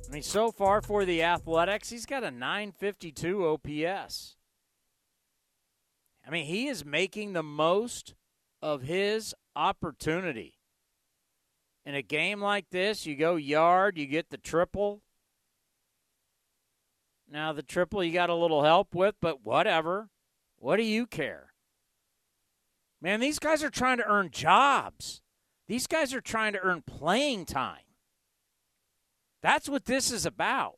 [0.07, 4.35] I mean, so far for the Athletics, he's got a 952 OPS.
[6.25, 8.15] I mean, he is making the most
[8.59, 10.55] of his opportunity.
[11.85, 15.03] In a game like this, you go yard, you get the triple.
[17.31, 20.09] Now, the triple you got a little help with, but whatever.
[20.57, 21.53] What do you care?
[23.01, 25.21] Man, these guys are trying to earn jobs.
[25.67, 27.81] These guys are trying to earn playing time.
[29.41, 30.77] That's what this is about.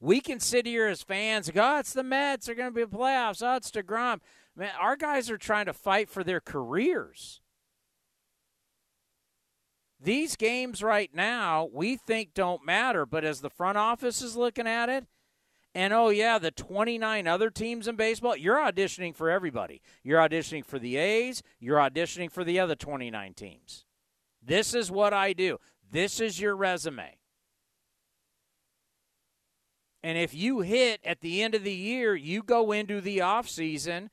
[0.00, 2.46] We can sit here as fans go, oh, it's the Mets.
[2.46, 3.42] They're going to be playoffs.
[3.42, 4.20] Oh, it's DeGrom.
[4.56, 7.40] Man, our guys are trying to fight for their careers.
[10.00, 14.68] These games right now, we think don't matter, but as the front office is looking
[14.68, 15.06] at it,
[15.78, 19.80] and oh, yeah, the 29 other teams in baseball, you're auditioning for everybody.
[20.02, 23.84] You're auditioning for the A's, you're auditioning for the other 29 teams.
[24.42, 25.58] This is what I do.
[25.88, 27.18] This is your resume.
[30.02, 34.08] And if you hit at the end of the year, you go into the offseason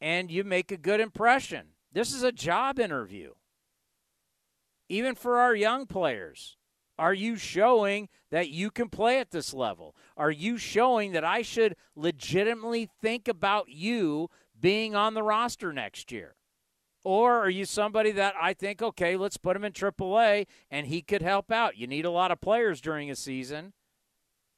[0.00, 1.66] and you make a good impression.
[1.92, 3.32] This is a job interview.
[4.88, 6.56] Even for our young players,
[7.00, 9.96] are you showing that you can play at this level?
[10.18, 14.28] Are you showing that I should legitimately think about you
[14.60, 16.36] being on the roster next year?
[17.02, 21.00] Or are you somebody that I think, okay, let's put him in AAA and he
[21.00, 21.78] could help out?
[21.78, 23.72] You need a lot of players during a season.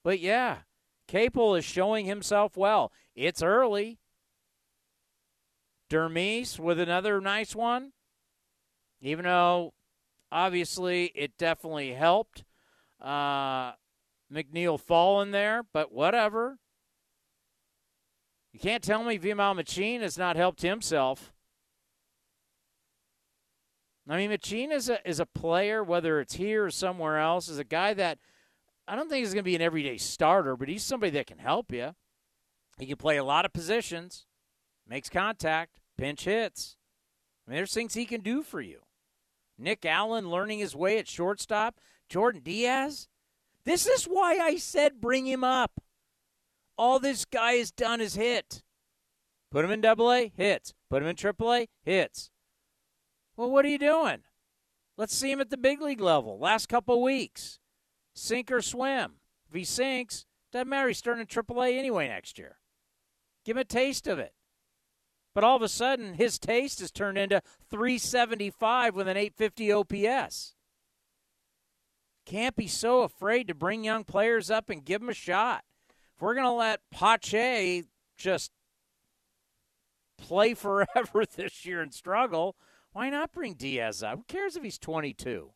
[0.02, 0.62] But yeah,
[1.06, 2.90] Capel is showing himself well.
[3.14, 4.00] It's early.
[5.88, 7.92] Dermis with another nice one.
[9.00, 9.74] Even though
[10.32, 12.42] obviously it definitely helped
[13.00, 13.72] uh,
[14.32, 16.58] McNeil fall in there, but whatever.
[18.52, 21.32] You can't tell me Vimael Machin has not helped himself.
[24.08, 27.58] I mean, Machin is a, is a player, whether it's here or somewhere else, is
[27.58, 28.18] a guy that
[28.88, 31.38] I don't think he's going to be an everyday starter, but he's somebody that can
[31.38, 31.94] help you.
[32.78, 34.26] He can play a lot of positions,
[34.88, 36.76] makes contact, pinch hits.
[37.46, 38.80] I mean, there's things he can do for you.
[39.62, 41.80] Nick Allen learning his way at shortstop.
[42.08, 43.08] Jordan Diaz.
[43.64, 45.80] This is why I said bring him up.
[46.76, 48.62] All this guy has done is hit.
[49.50, 50.74] Put him in double A, hits.
[50.90, 52.30] Put him in triple A, hits.
[53.36, 54.18] Well, what are you doing?
[54.96, 56.38] Let's see him at the big league level.
[56.38, 57.58] Last couple weeks.
[58.14, 59.14] Sink or swim.
[59.48, 60.88] If he sinks, doesn't matter.
[60.88, 62.56] He's starting in triple A anyway next year.
[63.44, 64.32] Give him a taste of it.
[65.34, 70.54] But all of a sudden, his taste has turned into 375 with an 850 OPS.
[72.26, 75.64] Can't be so afraid to bring young players up and give them a shot.
[76.14, 77.84] If we're going to let Pache
[78.16, 78.52] just
[80.18, 82.56] play forever this year and struggle,
[82.92, 84.18] why not bring Diaz up?
[84.18, 85.50] Who cares if he's 22?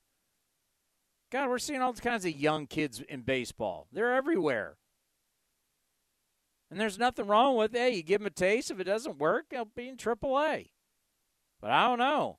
[1.30, 3.88] God, we're seeing all kinds of young kids in baseball.
[3.92, 4.76] They're everywhere.
[6.70, 7.78] And there's nothing wrong with, it.
[7.78, 8.70] hey, you give him a taste.
[8.70, 10.70] If it doesn't work, he'll be in AAA.
[11.60, 12.38] But I don't know.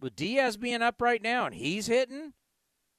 [0.00, 2.32] With Diaz being up right now and he's hitting,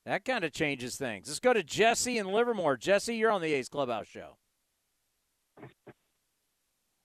[0.06, 1.27] that kind of changes things.
[1.27, 2.77] Let's go to Jesse in Livermore.
[2.77, 4.38] Jesse, you're on the A's Clubhouse show.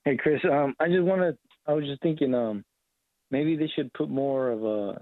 [0.04, 0.40] Hey, Chris.
[0.50, 1.36] Um, I just want to.
[1.66, 2.64] I was just thinking, um,
[3.30, 4.98] maybe they should put more of uh,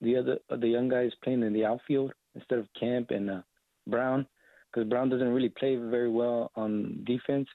[0.00, 3.42] the other the young guys playing in the outfield instead of Kemp and uh,
[3.86, 4.26] Brown
[4.74, 7.48] because Brown doesn't really play very well on defense,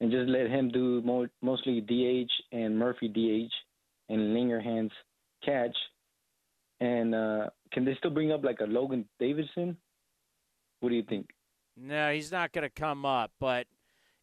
[0.00, 1.02] and just let him do
[1.40, 3.52] mostly DH and Murphy DH
[4.12, 4.90] and Langeliers
[5.44, 5.76] catch.
[6.80, 9.76] And uh, can they still bring up like a Logan Davidson?
[10.80, 11.30] What do you think?
[11.76, 13.30] No, he's not going to come up.
[13.38, 13.66] But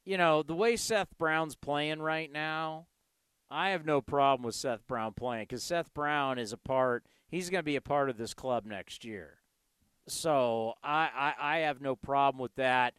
[0.06, 2.88] you know the way Seth Brown's playing right now,
[3.50, 7.06] I have no problem with Seth Brown playing because Seth Brown is a part.
[7.30, 9.39] He's going to be a part of this club next year.
[10.10, 12.94] So I, I, I have no problem with that.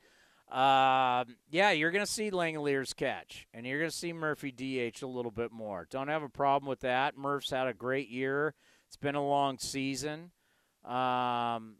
[0.50, 5.02] Um, yeah, you're going to see Langeliers catch, and you're going to see Murphy DH
[5.02, 5.86] a little bit more.
[5.88, 7.16] Don't have a problem with that.
[7.16, 8.54] Murph's had a great year
[8.88, 10.32] It's been a long season.
[10.84, 11.76] Um,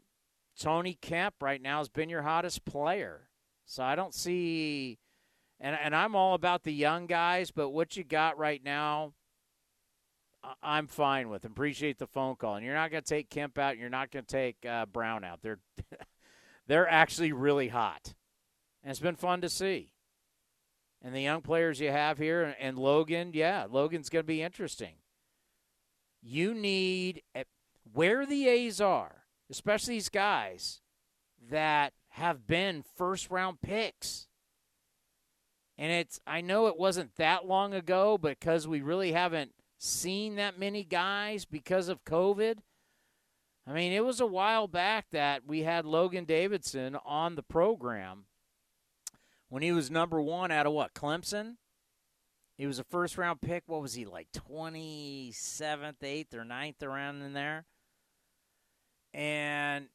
[0.57, 3.29] Tony Kemp right now has been your hottest player.
[3.65, 4.99] So I don't see
[5.59, 9.13] and and I'm all about the young guys, but what you got right now
[10.63, 11.45] I'm fine with.
[11.45, 12.55] Appreciate the phone call.
[12.55, 13.77] And you're not going to take Kemp out.
[13.77, 15.41] You're not going to take uh, Brown out.
[15.41, 15.59] They're
[16.67, 18.13] they're actually really hot,
[18.83, 19.91] and it's been fun to see.
[21.03, 24.95] And the young players you have here, and Logan, yeah, Logan's going to be interesting.
[26.21, 27.43] You need eh,
[27.91, 30.81] where the A's are, especially these guys
[31.49, 34.27] that have been first round picks.
[35.77, 40.59] And it's I know it wasn't that long ago because we really haven't seen that
[40.59, 42.57] many guys because of COVID.
[43.65, 48.25] I mean, it was a while back that we had Logan Davidson on the program
[49.49, 51.55] when he was number one out of what, Clemson?
[52.57, 53.63] He was a first round pick.
[53.65, 57.65] What was he, like 27th, 8th, or 9th around in there?
[59.13, 59.87] And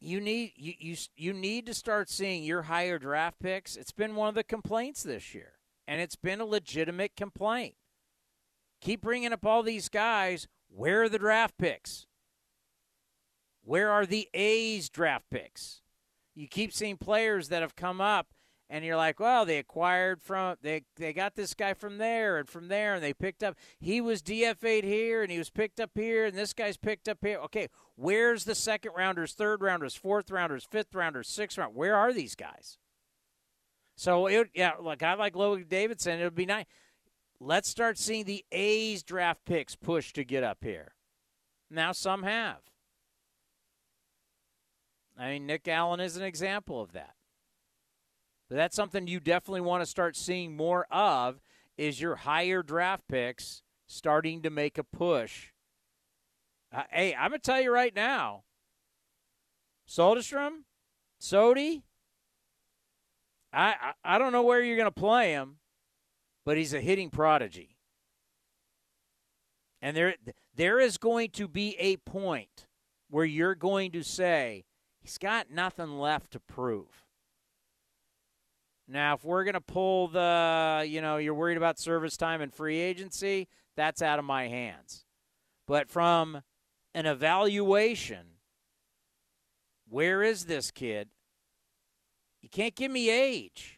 [0.00, 3.76] you need you, you you need to start seeing your higher draft picks.
[3.76, 5.52] It's been one of the complaints this year,
[5.86, 7.76] and it's been a legitimate complaint
[8.84, 10.46] keep bringing up all these guys.
[10.68, 12.06] Where are the draft picks?
[13.64, 15.80] Where are the A's draft picks?
[16.34, 18.28] You keep seeing players that have come up
[18.68, 22.48] and you're like, well, they acquired from they they got this guy from there and
[22.48, 25.90] from there and they picked up he was DFA'd here and he was picked up
[25.94, 27.38] here and this guy's picked up here.
[27.38, 31.74] Okay, where's the second rounders, third rounders, fourth rounders, fifth rounders, sixth round?
[31.74, 32.78] Where are these guys?
[33.96, 36.66] So it yeah, like I like Logan Davidson, it would be nice
[37.40, 40.94] let's start seeing the A's draft picks push to get up here.
[41.70, 42.58] Now some have.
[45.18, 47.14] I mean, Nick Allen is an example of that.
[48.48, 51.40] But that's something you definitely want to start seeing more of
[51.76, 55.50] is your higher draft picks starting to make a push.
[56.72, 58.42] Uh, hey, I'm going to tell you right now,
[59.88, 60.64] Soderstrom,
[61.20, 61.82] Sodi,
[63.52, 63.74] I,
[64.04, 65.58] I, I don't know where you're going to play him,
[66.44, 67.76] but he's a hitting prodigy.
[69.80, 70.14] And there
[70.54, 72.66] there is going to be a point
[73.10, 74.64] where you're going to say
[75.00, 77.04] he's got nothing left to prove.
[78.86, 82.52] Now, if we're going to pull the, you know, you're worried about service time and
[82.52, 85.04] free agency, that's out of my hands.
[85.66, 86.42] But from
[86.94, 88.26] an evaluation,
[89.88, 91.08] where is this kid?
[92.42, 93.73] You can't give me age.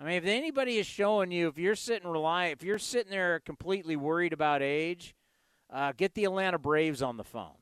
[0.00, 3.38] I mean, if anybody is showing you, if you're sitting rely, if you're sitting there
[3.40, 5.14] completely worried about age,
[5.70, 7.58] uh, get the Atlanta Braves on the phone.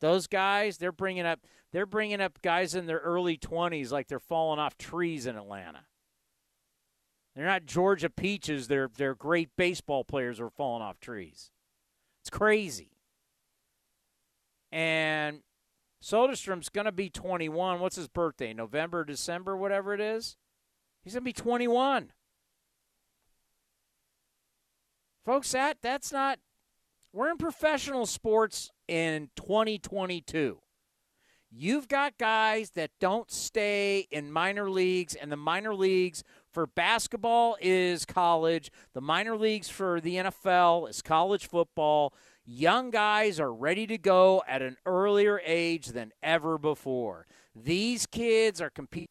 [0.00, 1.40] Those guys, they're bringing up,
[1.72, 5.86] they're bringing up guys in their early 20s like they're falling off trees in Atlanta.
[7.34, 8.68] They're not Georgia peaches.
[8.68, 11.50] They're they're great baseball players who are falling off trees.
[12.22, 12.90] It's crazy.
[14.70, 15.40] And
[16.02, 17.80] Soderstrom's going to be 21.
[17.80, 18.52] What's his birthday?
[18.52, 20.36] November, December, whatever it is.
[21.02, 22.12] He's going to be 21.
[25.24, 26.38] Folks, that that's not
[27.12, 30.58] we're in professional sports in 2022.
[31.54, 37.58] You've got guys that don't stay in minor leagues, and the minor leagues for basketball
[37.60, 38.70] is college.
[38.94, 42.14] The minor leagues for the NFL is college football.
[42.46, 47.26] Young guys are ready to go at an earlier age than ever before.
[47.54, 49.08] These kids are competing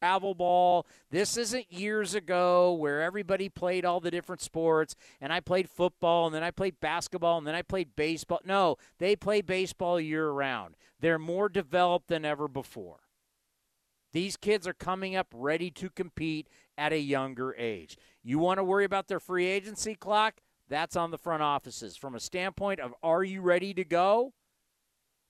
[0.00, 0.86] travel ball.
[1.10, 6.26] This isn't years ago where everybody played all the different sports and I played football
[6.26, 8.40] and then I played basketball and then I played baseball.
[8.44, 10.76] No, they play baseball year round.
[11.00, 13.00] They're more developed than ever before.
[14.12, 17.96] These kids are coming up ready to compete at a younger age.
[18.22, 20.40] You want to worry about their free agency clock?
[20.68, 21.96] That's on the front offices.
[21.96, 24.32] From a standpoint of are you ready to go?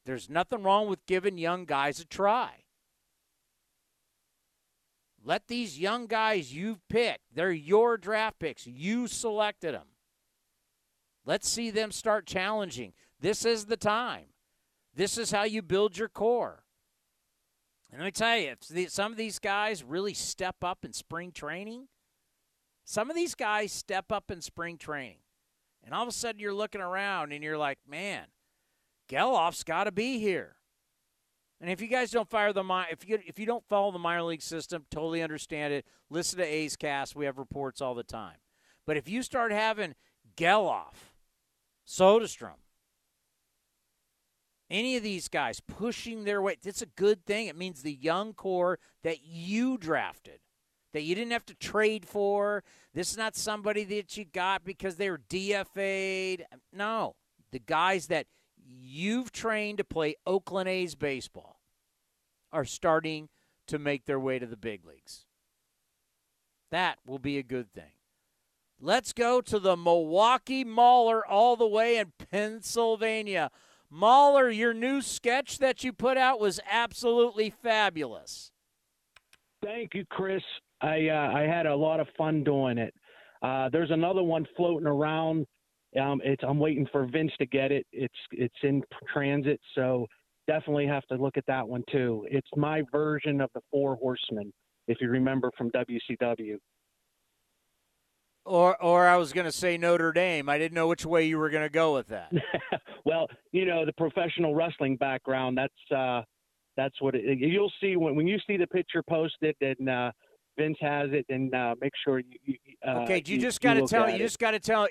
[0.04, 2.65] There's nothing wrong with giving young guys a try.
[5.26, 8.64] Let these young guys you've picked, they're your draft picks.
[8.64, 9.88] You selected them.
[11.24, 12.92] Let's see them start challenging.
[13.18, 14.26] This is the time.
[14.94, 16.62] This is how you build your core.
[17.90, 21.32] And let me tell you, if some of these guys really step up in spring
[21.32, 21.88] training,
[22.84, 25.18] some of these guys step up in spring training.
[25.82, 28.26] And all of a sudden you're looking around and you're like, man,
[29.10, 30.55] Gelof's got to be here.
[31.60, 34.22] And if you guys don't fire the if you if you don't follow the minor
[34.22, 35.86] league system, totally understand it.
[36.10, 37.16] Listen to A's Cast.
[37.16, 38.36] We have reports all the time.
[38.86, 39.94] But if you start having
[40.36, 40.94] Gelof,
[41.86, 42.58] Soderstrom,
[44.68, 47.46] any of these guys pushing their way, it's a good thing.
[47.46, 50.40] It means the young core that you drafted,
[50.92, 52.64] that you didn't have to trade for.
[52.92, 56.44] This is not somebody that you got because they were DFA'd.
[56.72, 57.16] No,
[57.50, 58.26] the guys that
[58.68, 61.60] you've trained to play Oakland A's baseball
[62.52, 63.28] are starting
[63.66, 65.26] to make their way to the big leagues.
[66.70, 67.92] That will be a good thing.
[68.80, 73.50] Let's go to the Milwaukee Mauler all the way in Pennsylvania.
[73.90, 78.50] Mauler, your new sketch that you put out was absolutely fabulous.
[79.62, 80.42] Thank you, Chris.
[80.82, 82.92] I uh, I had a lot of fun doing it.
[83.42, 85.46] Uh, there's another one floating around.
[86.00, 87.86] Um, it's I'm waiting for Vince to get it.
[87.92, 88.82] It's it's in
[89.12, 90.06] transit, so
[90.46, 92.26] definitely have to look at that one too.
[92.30, 94.52] It's my version of the Four Horsemen,
[94.88, 96.58] if you remember from WCW.
[98.44, 100.48] Or, or I was going to say Notre Dame.
[100.48, 102.30] I didn't know which way you were going to go with that.
[103.04, 105.58] well, you know the professional wrestling background.
[105.58, 106.22] That's uh,
[106.76, 110.12] that's what it, you'll see when when you see the picture posted and uh,
[110.56, 111.26] Vince has it.
[111.28, 112.56] And uh, make sure you.
[112.86, 114.08] uh, okay, you, you just got to tell.
[114.08, 114.86] You just got to tell.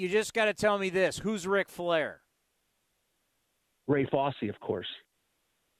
[0.00, 1.18] You just got to tell me this.
[1.18, 2.22] Who's Ric Flair?
[3.86, 4.86] Ray Fosse, of course.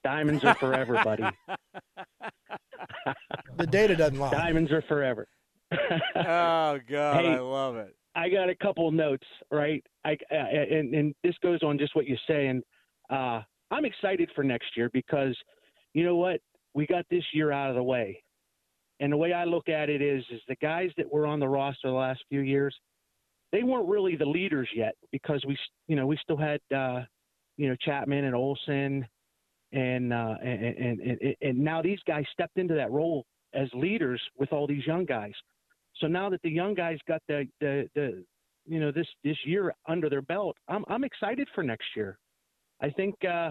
[0.04, 1.24] Diamonds are forever, buddy.
[3.56, 4.30] the data doesn't lie.
[4.30, 5.26] Diamonds are forever.
[5.72, 7.96] oh God, hey, I love it.
[8.14, 9.82] I got a couple notes, right?
[10.04, 12.62] I, uh, and, and this goes on just what you say, and
[13.08, 13.40] Uh,
[13.70, 15.34] I'm excited for next year because,
[15.94, 16.42] you know what,
[16.74, 18.22] we got this year out of the way,
[18.98, 21.48] and the way I look at it is, is the guys that were on the
[21.48, 22.76] roster the last few years,
[23.53, 25.57] they weren't really the leaders yet because we,
[25.88, 27.03] you know, we still had, uh,
[27.57, 29.07] you know, Chapman and Olson,
[29.72, 33.24] and, uh, and, and and and now these guys stepped into that role
[33.55, 35.32] as leaders with all these young guys.
[36.01, 38.24] So now that the young guys got the the, the
[38.66, 42.18] you know this this year under their belt, I'm I'm excited for next year.
[42.80, 43.51] I think uh,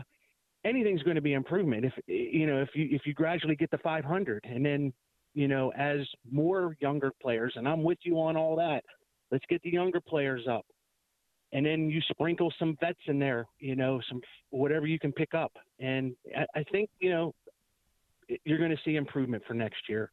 [0.66, 3.78] anything's going to be improvement if you know if you if you gradually get to
[3.78, 4.94] 500 and then
[5.34, 6.00] you know as
[6.32, 8.84] more younger players and I'm with you on all that.
[9.32, 10.66] Let's get the younger players up,
[11.54, 13.46] and then you sprinkle some vets in there.
[13.60, 17.34] You know some whatever you can pick up, and I, I think you know
[18.46, 20.12] you're going to see improvement for next year.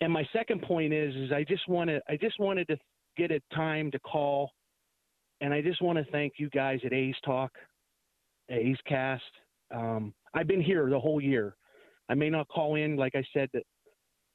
[0.00, 2.76] And my second point is, is I just wanted, I just wanted to
[3.16, 4.50] get a time to call,
[5.40, 7.52] and I just want to thank you guys at A's Talk,
[8.50, 9.22] A's Cast.
[9.74, 11.56] Um, I've been here the whole year.
[12.08, 13.62] I may not call in, like I said, the,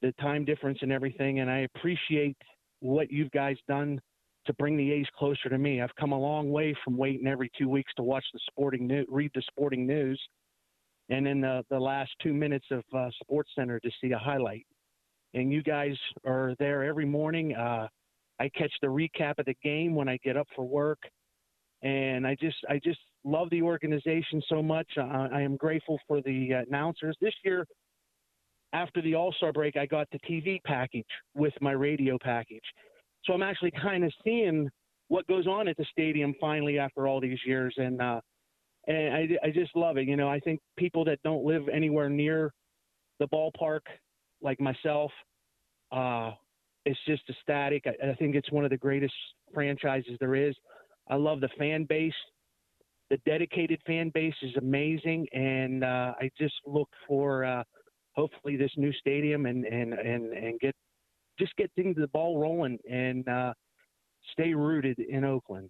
[0.02, 2.38] the time difference and everything, and I appreciate
[2.82, 4.00] what you've guys done
[4.46, 5.82] to bring the A's closer to me.
[5.82, 9.06] I've come a long way from waiting every two weeks to watch the sporting news,
[9.10, 10.22] read the sporting news,
[11.10, 14.66] and in the, the last two minutes of uh, Sports Center to see a highlight
[15.34, 17.56] and you guys are there every morning.
[17.56, 17.88] Uh,
[18.40, 21.00] I catch the recap of the game when I get up for work,
[21.84, 24.88] and I just I just love the organization so much.
[24.98, 27.66] I, I am grateful for the announcers this year.
[28.74, 31.06] After the All Star break, I got the TV package
[31.36, 32.64] with my radio package,
[33.26, 34.70] so I'm actually kind of seeing
[35.10, 38.22] what goes on at the stadium finally after all these years, and uh,
[38.88, 40.08] and I, I just love it.
[40.08, 42.54] You know, I think people that don't live anywhere near
[43.20, 43.82] the ballpark
[44.42, 45.12] like myself.
[45.92, 46.32] Uh,
[46.86, 47.86] it's just ecstatic.
[47.86, 49.14] I, I think it's one of the greatest
[49.54, 50.56] franchises there is.
[51.10, 52.14] I love the fan base.
[53.10, 57.64] The dedicated fan base is amazing, and uh, I just look for uh,
[58.14, 60.76] hopefully this new stadium and and and and get
[61.40, 63.54] just get things the ball rolling and uh,
[64.34, 65.70] stay rooted in Oakland.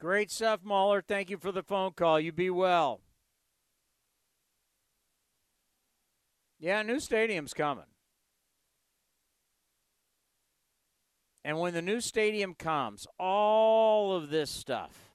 [0.00, 1.02] Great stuff, Mauler.
[1.02, 2.20] Thank you for the phone call.
[2.20, 3.00] You be well.
[6.60, 7.84] Yeah, new stadium's coming.
[11.44, 15.08] And when the new stadium comes, all of this stuff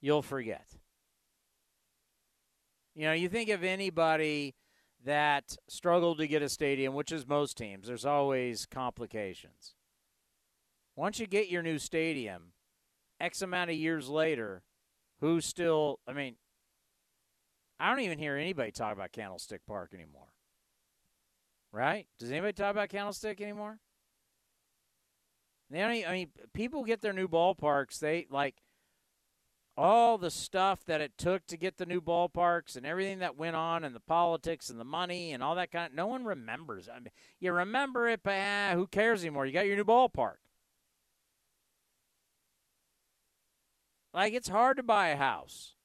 [0.00, 0.79] you'll forget.
[3.00, 4.54] You know, you think of anybody
[5.06, 9.74] that struggled to get a stadium, which is most teams, there's always complications.
[10.96, 12.52] Once you get your new stadium,
[13.18, 14.64] X amount of years later,
[15.20, 16.34] who's still, I mean,
[17.78, 20.34] I don't even hear anybody talk about Candlestick Park anymore
[21.72, 22.06] right?
[22.18, 23.78] Does anybody talk about Candlestick anymore?
[25.70, 27.98] They don't I mean, people get their new ballparks.
[28.00, 28.56] They like
[29.80, 33.56] all the stuff that it took to get the new ballparks and everything that went
[33.56, 35.94] on and the politics and the money and all that kind of.
[35.94, 36.86] No one remembers.
[36.86, 37.08] I mean,
[37.38, 39.46] you remember it, but ah, who cares anymore?
[39.46, 40.34] You got your new ballpark.
[44.12, 45.76] Like it's hard to buy a house.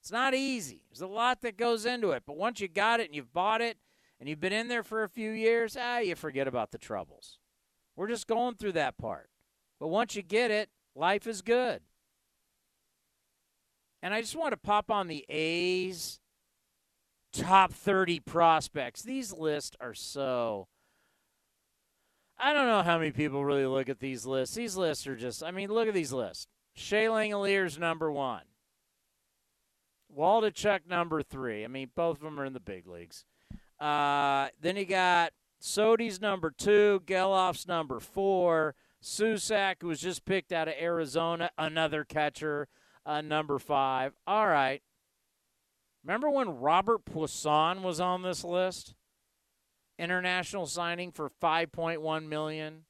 [0.00, 0.82] It's not easy.
[0.90, 3.60] There's a lot that goes into it, but once you got it and you've bought
[3.60, 3.78] it
[4.18, 7.38] and you've been in there for a few years, ah, you forget about the troubles.
[7.94, 9.30] We're just going through that part.
[9.78, 11.82] But once you get it, life is good.
[14.06, 16.20] And I just want to pop on the A's
[17.32, 19.02] top 30 prospects.
[19.02, 20.68] These lists are so.
[22.38, 24.54] I don't know how many people really look at these lists.
[24.54, 26.46] These lists are just, I mean, look at these lists.
[26.72, 28.42] Shea Langeliers number one.
[30.16, 31.64] Waldichuk number three.
[31.64, 33.24] I mean, both of them are in the big leagues.
[33.80, 40.52] Uh, then you got Sody's number two, Gelof's number four, Susac, who was just picked
[40.52, 42.68] out of Arizona, another catcher,
[43.06, 44.12] uh, number five.
[44.26, 44.82] All right.
[46.04, 48.94] Remember when Robert Puason was on this list?
[49.98, 52.84] International signing for 5.1 million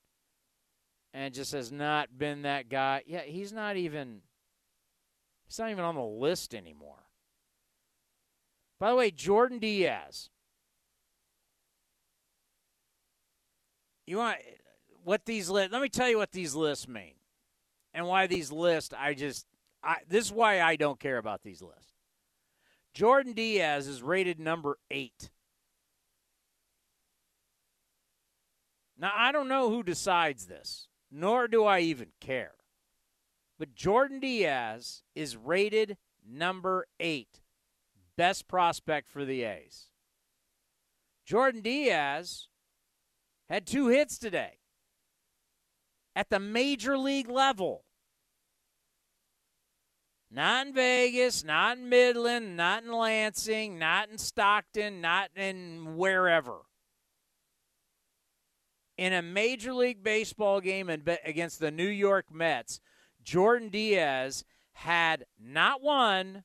[1.15, 3.03] and just has not been that guy.
[3.07, 4.23] Yeah, he's not even
[5.47, 7.05] he's not even on the list anymore.
[8.79, 10.31] By the way, Jordan Diaz.
[14.07, 14.39] You want
[15.05, 15.73] what these lists?
[15.73, 17.15] Let me tell you what these lists mean,
[17.95, 18.95] and why these lists.
[18.97, 19.47] I just,
[19.87, 21.95] I, this is why I don't care about these lists.
[22.93, 25.31] Jordan Diaz is rated number eight.
[28.99, 32.55] Now I don't know who decides this, nor do I even care.
[33.59, 37.41] But Jordan Diaz is rated number eight
[38.17, 39.91] best prospect for the A's.
[41.25, 42.49] Jordan Diaz
[43.49, 44.59] had two hits today
[46.15, 47.85] at the major league level.
[50.31, 56.63] Not in Vegas, not in Midland, not in Lansing, not in Stockton, not in wherever.
[58.99, 62.81] In a Major League Baseball game against the New York Mets,
[63.23, 66.45] Jordan Diaz had not one,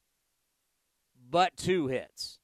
[1.29, 2.39] but two hits.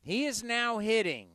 [0.00, 1.33] He is now hitting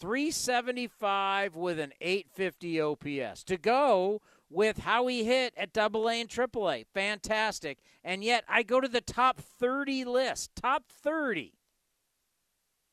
[0.00, 4.20] 375 with an 850 OPS to go
[4.50, 6.84] with how he hit at Double A and Triple A.
[6.94, 7.78] Fantastic.
[8.04, 10.54] And yet I go to the top 30 list.
[10.54, 11.52] Top 30.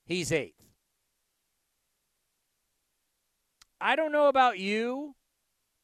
[0.06, 0.62] He's eighth.
[3.80, 5.16] I don't know about you.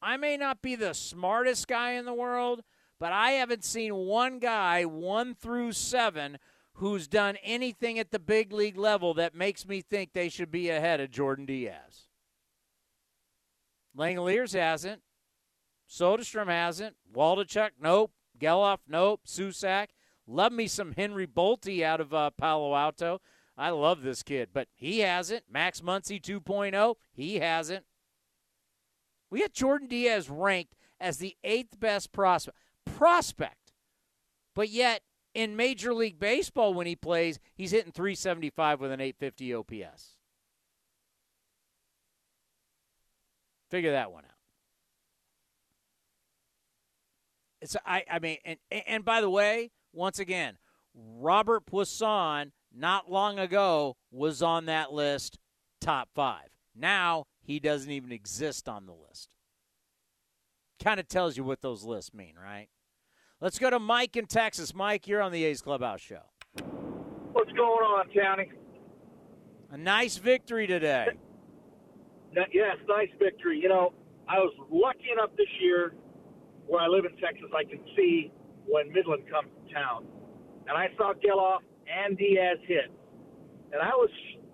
[0.00, 2.62] I may not be the smartest guy in the world,
[2.98, 6.38] but I haven't seen one guy, one through seven,
[6.74, 10.70] who's done anything at the big league level that makes me think they should be
[10.70, 12.08] ahead of Jordan Diaz.
[13.96, 15.02] Langeliers hasn't.
[15.88, 16.96] Soderstrom hasn't.
[17.14, 18.12] Waldichuk, nope.
[18.38, 19.22] Gelof, nope.
[19.26, 19.88] Susac.
[20.26, 23.20] Love me some Henry Bolte out of uh, Palo Alto.
[23.56, 25.44] I love this kid, but he hasn't.
[25.50, 27.84] Max Muncy 2.0, he hasn't.
[29.30, 32.56] We had Jordan Diaz ranked as the eighth best prospect.
[32.86, 33.72] Prospect.
[34.54, 35.02] But yet,
[35.34, 40.16] in Major League Baseball, when he plays, he's hitting 375 with an 850 OPS.
[43.70, 44.30] Figure that one out.
[47.62, 50.58] It's I I mean and and by the way, once again,
[50.94, 55.38] Robert Puason not long ago was on that list
[55.80, 56.48] top 5.
[56.74, 59.36] Now he doesn't even exist on the list.
[60.82, 62.68] Kind of tells you what those lists mean, right?
[63.42, 64.72] Let's go to Mike in Texas.
[64.72, 66.20] Mike, you're on the A's Clubhouse Show.
[67.32, 68.52] What's going on, County?
[69.72, 71.08] A nice victory today.
[72.52, 73.58] Yes, nice victory.
[73.60, 73.94] You know,
[74.28, 75.92] I was lucky enough this year
[76.68, 78.30] where I live in Texas, I can see
[78.66, 80.06] when Midland comes to town.
[80.68, 82.92] And I saw Gelof and Diaz hit.
[83.72, 84.10] And I was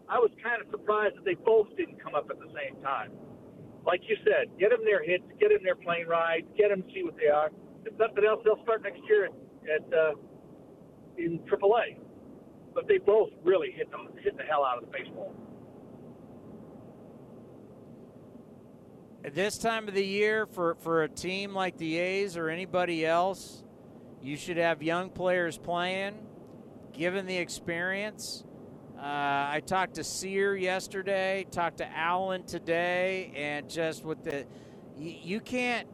[0.08, 3.12] I was kind of surprised that they both didn't come up at the same time.
[3.84, 6.88] Like you said, get them their hits, get them their plane rides, get them to
[6.94, 7.50] see what they are.
[7.90, 9.28] If nothing else, they'll start next year
[9.74, 10.12] at, uh,
[11.16, 11.96] in AAA.
[12.74, 15.34] But they both really hit them hit the hell out of the baseball.
[19.24, 23.04] At this time of the year, for, for a team like the A's or anybody
[23.04, 23.64] else,
[24.22, 26.14] you should have young players playing,
[26.92, 28.44] given the experience.
[28.96, 34.44] Uh, I talked to Sear yesterday, talked to Allen today, and just with the,
[34.96, 35.88] you, you can't.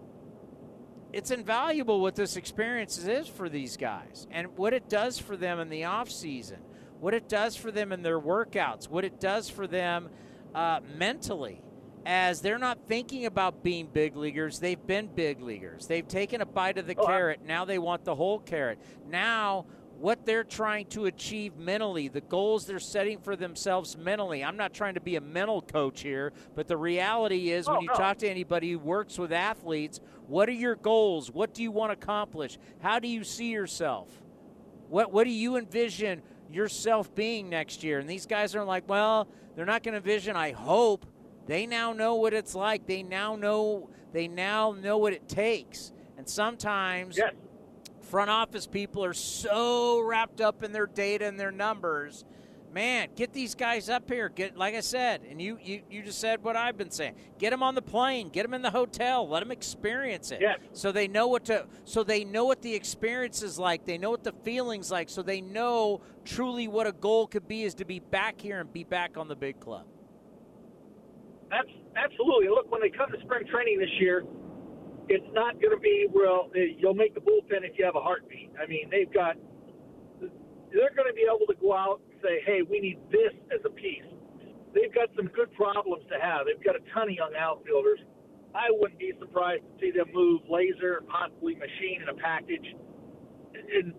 [1.14, 5.60] It's invaluable what this experience is for these guys, and what it does for them
[5.60, 6.58] in the off season,
[6.98, 10.08] what it does for them in their workouts, what it does for them
[10.56, 11.62] uh, mentally
[12.04, 14.58] as they're not thinking about being big leaguers.
[14.58, 15.86] They've been big leaguers.
[15.86, 17.40] They've taken a bite of the oh, carrot.
[17.46, 18.80] Now they want the whole carrot.
[19.08, 19.66] Now
[19.98, 24.44] what they're trying to achieve mentally, the goals they're setting for themselves mentally.
[24.44, 27.80] I'm not trying to be a mental coach here, but the reality is when oh,
[27.80, 27.94] you no.
[27.94, 31.30] talk to anybody who works with athletes, what are your goals?
[31.30, 32.58] What do you want to accomplish?
[32.80, 34.08] How do you see yourself?
[34.88, 37.98] What what do you envision yourself being next year?
[37.98, 41.06] And these guys are like, well, they're not going to envision, I hope.
[41.46, 42.86] They now know what it's like.
[42.86, 47.32] They now know they now know what it takes And sometimes Yes.
[48.00, 52.24] front office people are so wrapped up in their data and their numbers.
[52.74, 54.28] Man, get these guys up here.
[54.28, 57.14] Get like I said, and you you, you just said what I've been saying.
[57.38, 58.30] Get them on the plane.
[58.30, 59.28] Get them in the hotel.
[59.28, 60.40] Let them experience it.
[60.40, 60.58] Yes.
[60.72, 61.66] So they know what to.
[61.84, 63.84] So they know what the experience is like.
[63.84, 65.08] They know what the feelings like.
[65.08, 68.72] So they know truly what a goal could be is to be back here and
[68.72, 69.86] be back on the big club.
[71.50, 72.48] That's absolutely.
[72.48, 74.24] Look, when they come to spring training this year,
[75.08, 76.50] it's not going to be well.
[76.56, 78.50] eh, You'll make the bullpen if you have a heartbeat.
[78.60, 79.36] I mean, they've got.
[80.20, 83.70] They're going to be able to go out say, "Hey, we need this as a
[83.70, 84.08] piece."
[84.72, 86.46] They've got some good problems to have.
[86.46, 88.00] They've got a ton of young outfielders.
[88.54, 92.66] I wouldn't be surprised to see them move Laser, possibly Machin in a package,
[93.54, 93.94] and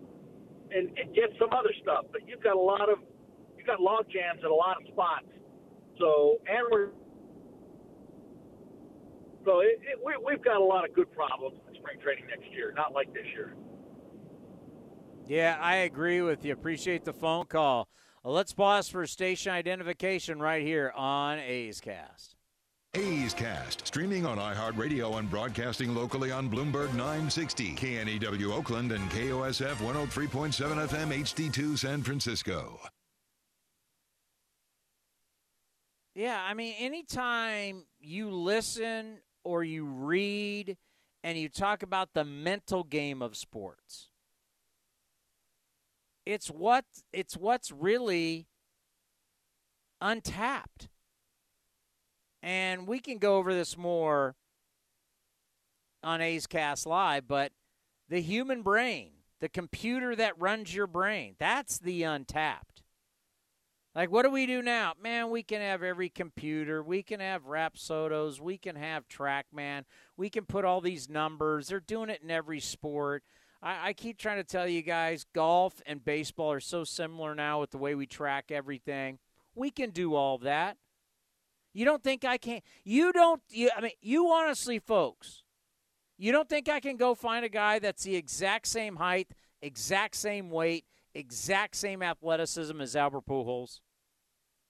[0.70, 2.06] and, and get some other stuff.
[2.10, 2.98] But you've got a lot of
[3.56, 5.26] you've got log jams at a lot of spots.
[5.98, 6.90] So and we're
[9.44, 12.52] so it, it, we, we've got a lot of good problems in spring training next
[12.52, 13.54] year, not like this year.
[15.26, 16.52] Yeah, I agree with you.
[16.52, 17.88] Appreciate the phone call.
[18.28, 22.34] Let's pause for station identification right here on A's Cast.
[22.94, 29.76] A's Cast, streaming on iHeartRadio and broadcasting locally on Bloomberg 960, KNEW Oakland, and KOSF
[29.76, 32.80] 103.7 FM HD2 San Francisco.
[36.16, 40.76] Yeah, I mean, anytime you listen or you read
[41.22, 44.08] and you talk about the mental game of sports,
[46.26, 48.48] it's what it's what's really
[50.00, 50.88] untapped.
[52.42, 54.34] And we can go over this more
[56.02, 57.52] on A's Cast Live, but
[58.08, 59.10] the human brain,
[59.40, 62.82] the computer that runs your brain, that's the untapped.
[63.94, 64.92] Like, what do we do now?
[65.02, 66.82] Man, we can have every computer.
[66.82, 68.38] We can have Rapsodos.
[68.38, 69.84] We can have TrackMan.
[70.18, 71.68] We can put all these numbers.
[71.68, 73.24] They're doing it in every sport.
[73.62, 77.60] I, I keep trying to tell you guys golf and baseball are so similar now
[77.60, 79.18] with the way we track everything.
[79.54, 80.76] We can do all that.
[81.72, 82.60] You don't think I can?
[82.84, 83.42] You don't.
[83.50, 85.42] You, I mean, you honestly, folks,
[86.16, 89.28] you don't think I can go find a guy that's the exact same height,
[89.60, 93.80] exact same weight, exact same athleticism as Albert Pujols?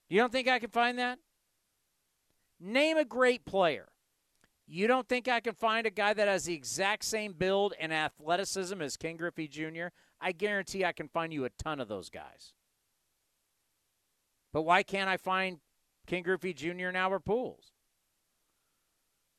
[0.08, 1.18] You don't think I can find that?
[2.58, 3.88] Name a great player.
[4.66, 7.92] You don't think I can find a guy that has the exact same build and
[7.92, 9.88] athleticism as Ken Griffey Jr.?
[10.20, 12.52] I guarantee I can find you a ton of those guys.
[14.52, 15.58] But why can't I find
[16.06, 16.88] Ken Griffey Jr.
[16.88, 17.72] and Albert Pujols?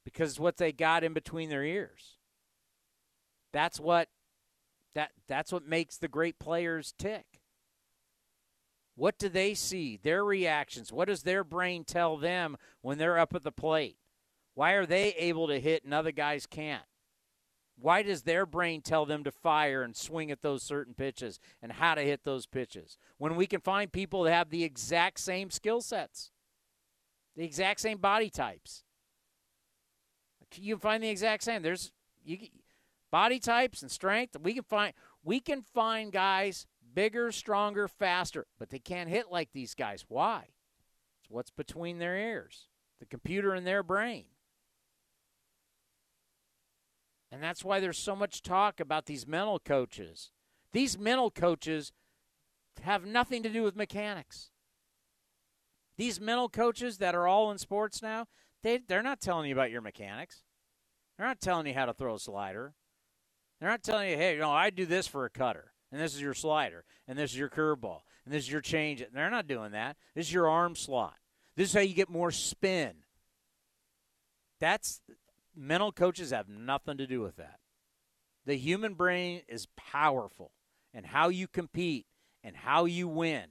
[0.06, 2.18] Because what they got in between their ears.
[3.52, 4.08] That's what
[4.96, 7.42] that that's what makes the great players tick.
[8.96, 9.98] What do they see?
[10.02, 10.94] Their reactions.
[10.94, 13.98] What does their brain tell them when they're up at the plate?
[14.58, 16.82] Why are they able to hit and other guys can't?
[17.80, 21.74] Why does their brain tell them to fire and swing at those certain pitches and
[21.74, 22.97] how to hit those pitches?
[23.20, 26.32] When we can find people that have the exact same skill sets,
[27.36, 28.84] the exact same body types.
[30.55, 31.62] You can find the exact same.
[31.62, 31.91] There's
[32.26, 32.39] you
[33.12, 34.36] body types and strength.
[34.41, 39.51] We can find we can find guys bigger, stronger, faster, but they can't hit like
[39.51, 40.03] these guys.
[40.08, 40.47] Why?
[41.22, 44.26] It's what's between their ears, the computer in their brain.
[47.32, 50.32] And that's why there's so much talk about these mental coaches.
[50.72, 51.92] These mental coaches
[52.84, 54.52] have nothing to do with mechanics.
[55.98, 58.28] These mental coaches that are all in sports now,
[58.64, 60.44] they, they're not telling you about your mechanics.
[61.18, 62.74] They're not telling you how to throw a slider.
[63.60, 66.14] They're not telling you, hey, you know, I do this for a cutter, and this
[66.14, 69.04] is your slider, and this is your curveball, and this is your change.
[69.12, 69.98] They're not doing that.
[70.14, 71.16] This is your arm slot.
[71.56, 72.94] This is how you get more spin.
[74.60, 75.02] That's
[75.58, 77.60] mental coaches have nothing to do with that.
[78.45, 80.51] The human brain is powerful,
[80.93, 82.05] and how you compete,
[82.43, 83.47] and how you win,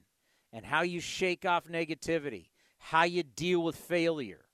[0.51, 2.47] and how you shake off negativity,
[2.79, 4.45] how you deal with failure.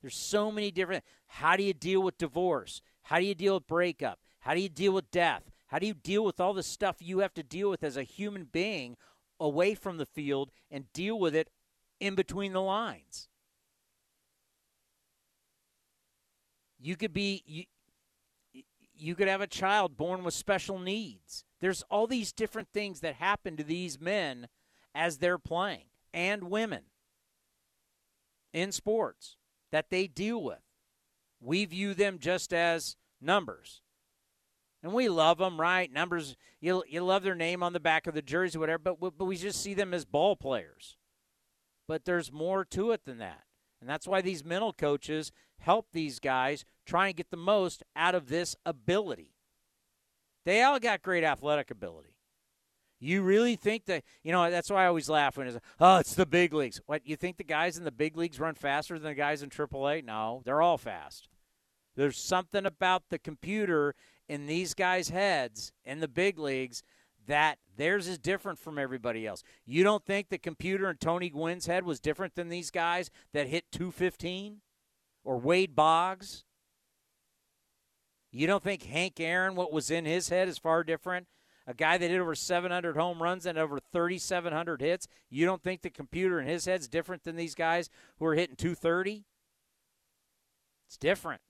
[0.00, 1.04] There's so many different.
[1.26, 2.82] How do you deal with divorce?
[3.02, 4.18] How do you deal with breakup?
[4.40, 5.44] How do you deal with death?
[5.68, 8.02] How do you deal with all the stuff you have to deal with as a
[8.02, 8.96] human being
[9.40, 11.48] away from the field and deal with it
[12.00, 13.28] in between the lines?
[16.82, 17.64] You could be you,
[18.94, 21.44] you could have a child born with special needs.
[21.60, 24.48] There's all these different things that happen to these men
[24.94, 26.82] as they're playing and women
[28.52, 29.36] in sports
[29.70, 30.60] that they deal with.
[31.40, 33.80] We view them just as numbers.
[34.82, 35.92] And we love them, right?
[35.92, 39.24] Numbers, you, you love their name on the back of the jersey, whatever, but, but
[39.24, 40.96] we just see them as ball players.
[41.86, 43.44] But there's more to it than that.
[43.80, 48.14] And that's why these mental coaches help these guys try and get the most out
[48.14, 49.34] of this ability.
[50.44, 52.16] They all got great athletic ability.
[52.98, 56.14] You really think that, you know, that's why I always laugh when it's, oh, it's
[56.14, 56.80] the big leagues.
[56.86, 59.50] What, you think the guys in the big leagues run faster than the guys in
[59.50, 60.04] AAA?
[60.04, 61.28] No, they're all fast.
[61.96, 63.96] There's something about the computer
[64.28, 66.84] in these guys' heads in the big leagues
[67.26, 69.42] that theirs is different from everybody else.
[69.66, 73.48] You don't think the computer in Tony Gwynn's head was different than these guys that
[73.48, 74.58] hit 215
[75.24, 76.44] or Wade Boggs?
[78.32, 81.26] You don't think Hank Aaron, what was in his head, is far different?
[81.66, 85.06] A guy that hit over 700 home runs and over 3,700 hits.
[85.30, 88.56] You don't think the computer in his head's different than these guys who are hitting
[88.56, 89.26] 230?
[90.88, 91.42] It's different.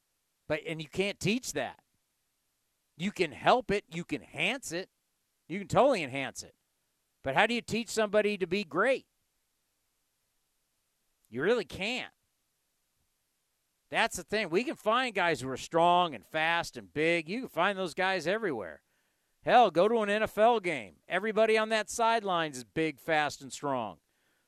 [0.49, 1.79] But and you can't teach that.
[2.97, 4.91] You can help it, you can enhance it.
[5.49, 6.55] You can totally enhance it.
[7.25, 9.07] But how do you teach somebody to be great?
[11.31, 12.13] You really can't.
[13.93, 14.49] That's the thing.
[14.49, 17.29] We can find guys who are strong and fast and big.
[17.29, 18.81] You can find those guys everywhere.
[19.45, 20.95] Hell, go to an NFL game.
[21.11, 23.99] Everybody on that sidelines is big, fast, and strong.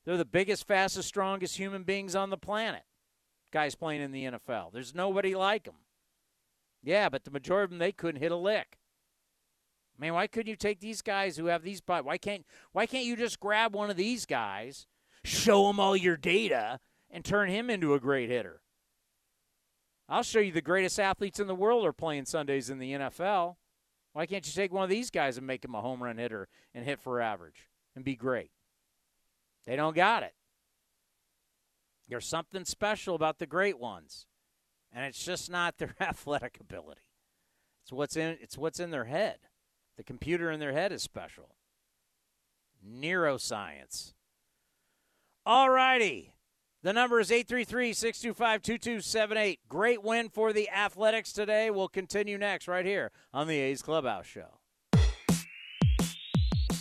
[0.07, 2.85] They're the biggest, fastest, strongest human beings on the planet.
[3.53, 4.73] Guys playing in the NFL.
[4.73, 5.75] There's nobody like them.
[6.83, 8.79] Yeah, but the majority of them they couldn't hit a lick.
[9.99, 11.83] I mean, why couldn't you take these guys who have these?
[11.85, 14.87] Why can't Why can't you just grab one of these guys,
[15.23, 16.81] show him all your data,
[17.11, 18.63] and turn him into a great hitter?
[20.09, 23.57] I'll show you the greatest athletes in the world are playing Sundays in the NFL.
[24.13, 26.49] Why can't you take one of these guys and make him a home run hitter
[26.75, 28.51] and hit for average and be great?
[29.67, 30.35] They don't got it.
[32.09, 34.27] There's something special about the great ones,
[34.93, 37.01] and it's just not their athletic ability.
[37.83, 39.39] It's what's in it's what's in their head.
[39.97, 41.57] The computer in their head is special.
[42.87, 44.13] Neuroscience.
[45.47, 46.34] All righty.
[46.85, 49.61] The number is 833 625 2278.
[49.71, 51.71] Great win for the Athletics today.
[51.71, 54.59] We'll continue next right here on the A's Clubhouse Show.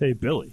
[0.00, 0.52] Hey, Billy,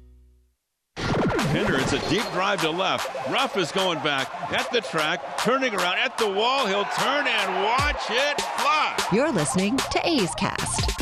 [1.51, 3.13] Pinder, it's a deep drive to left.
[3.29, 6.65] Ruff is going back at the track, turning around at the wall.
[6.65, 8.97] He'll turn and watch it fly.
[9.11, 11.00] You're listening to A's Cast.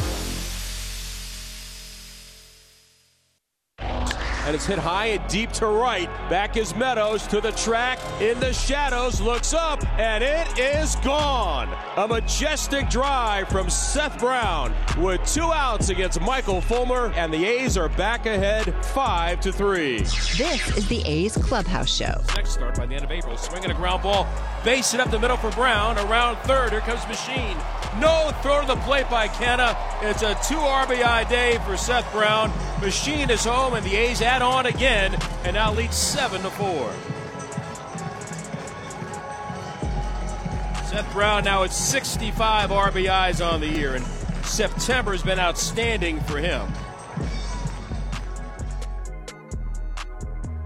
[4.49, 6.09] And it's hit high and deep to right.
[6.27, 11.69] Back is Meadows to the track in the shadows, looks up, and it is gone.
[11.97, 17.77] A majestic drive from Seth Brown with two outs against Michael Fulmer, and the A's
[17.77, 19.99] are back ahead five to three.
[19.99, 22.19] This is the A's Clubhouse Show.
[22.35, 24.27] Next start by the end of April, swinging a ground ball,
[24.63, 25.95] base it up the middle for Brown.
[25.99, 27.55] Around third, here comes Machin.
[27.99, 29.75] No throw to the plate by Canha.
[30.01, 32.51] It's a two RBI day for Seth Brown.
[32.81, 36.91] Machin is home, and the A's on again, and now leads seven to four.
[40.89, 44.05] Seth Brown now at 65 RBIs on the year, and
[44.43, 46.67] September has been outstanding for him.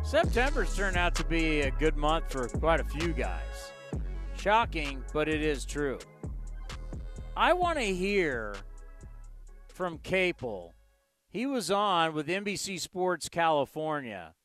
[0.03, 3.73] September's turned out to be a good month for quite a few guys.
[4.37, 5.97] Shocking, but it is true.
[7.35, 8.55] I want to hear
[9.67, 10.72] from Capel.
[11.33, 14.35] He was on with NBC Sports California.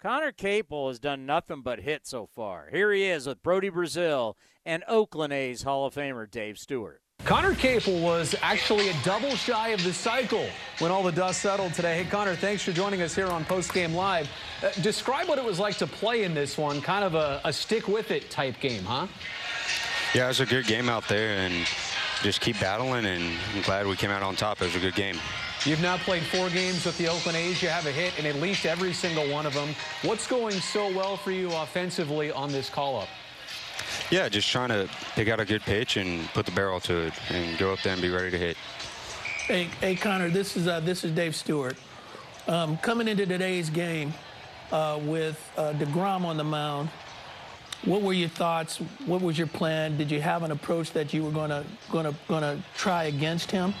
[0.00, 2.70] Conner Capel has done nothing but hit so far.
[2.72, 7.02] Here he is with Brody Brazil and Oakland A's Hall of Famer Dave Stewart.
[7.24, 10.46] Conner Capel was actually a double shy of the cycle
[10.78, 12.02] when all the dust settled today.
[12.02, 14.30] Hey, Connor, thanks for joining us here on Post Game Live.
[14.62, 17.52] Uh, describe what it was like to play in this one, kind of a, a
[17.52, 19.08] stick with it type game, huh?
[20.14, 21.66] Yeah, it was a good game out there, and
[22.22, 23.22] just keep battling, and
[23.54, 24.62] I'm glad we came out on top.
[24.62, 25.18] It was a good game.
[25.66, 27.60] You've now played four games with the Oakland A's.
[27.60, 29.70] You have a hit in at least every single one of them.
[30.02, 33.08] What's going so well for you offensively on this call-up?
[34.08, 37.14] Yeah, just trying to pick out a good pitch and put the barrel to it
[37.30, 38.56] and go up there and be ready to hit.
[39.46, 41.76] Hey, hey Conner, this is uh, this is Dave Stewart.
[42.46, 44.14] Um, coming into today's game
[44.70, 46.90] uh, with uh, Degrom on the mound,
[47.84, 48.76] what were your thoughts?
[49.06, 49.96] What was your plan?
[49.96, 53.74] Did you have an approach that you were gonna gonna gonna try against him?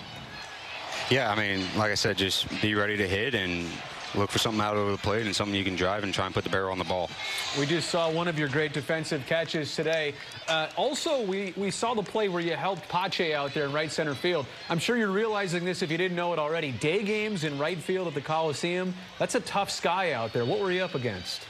[1.08, 3.68] Yeah, I mean, like I said, just be ready to hit and
[4.16, 6.34] look for something out over the plate and something you can drive and try and
[6.34, 7.10] put the barrel on the ball.
[7.58, 10.14] We just saw one of your great defensive catches today.
[10.48, 13.90] Uh, also, we, we saw the play where you helped Pache out there in right
[13.90, 14.46] center field.
[14.68, 16.72] I'm sure you're realizing this if you didn't know it already.
[16.72, 20.44] Day games in right field at the Coliseum, that's a tough sky out there.
[20.44, 21.42] What were you up against?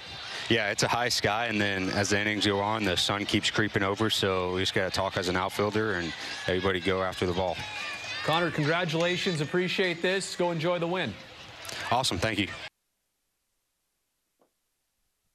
[0.51, 3.51] Yeah, it's a high sky, and then as the innings go on, the sun keeps
[3.51, 6.13] creeping over, so we just got to talk as an outfielder and
[6.47, 7.57] everybody go after the ball.
[8.27, 9.41] Conner, congratulations.
[9.41, 10.35] Appreciate this.
[10.35, 11.15] Go enjoy the win.
[11.93, 12.19] Awesome.
[12.19, 12.49] Thank you.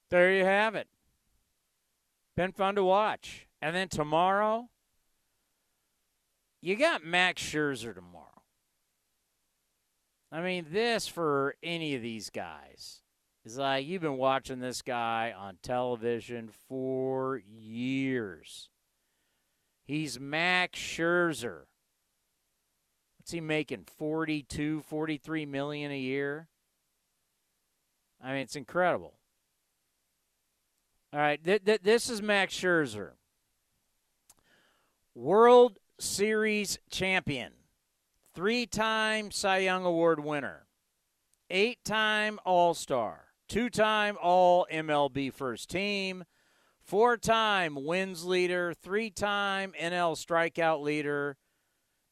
[0.10, 0.90] There you have it.
[2.36, 3.48] Been fun to watch.
[3.62, 4.68] And then tomorrow,
[6.62, 8.26] you got Max Scherzer tomorrow.
[10.30, 13.04] I mean, this for any of these guys
[13.46, 18.68] is like you've been watching this guy on television for years.
[19.86, 21.68] He's Max Scherzer.
[23.22, 23.86] What's he making?
[24.00, 26.48] 42, 43 million a year?
[28.20, 29.14] I mean, it's incredible.
[31.14, 33.12] All right, th- th- this is Max Scherzer.
[35.14, 37.54] World Series champion,
[38.34, 40.66] three time Cy Young Award winner,
[41.52, 46.24] eight time All Star, two time All MLB first team,
[46.80, 51.38] four time wins leader, three time NL strikeout leader,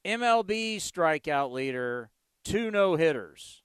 [0.05, 2.09] MLB strikeout leader,
[2.43, 3.63] two no hitters.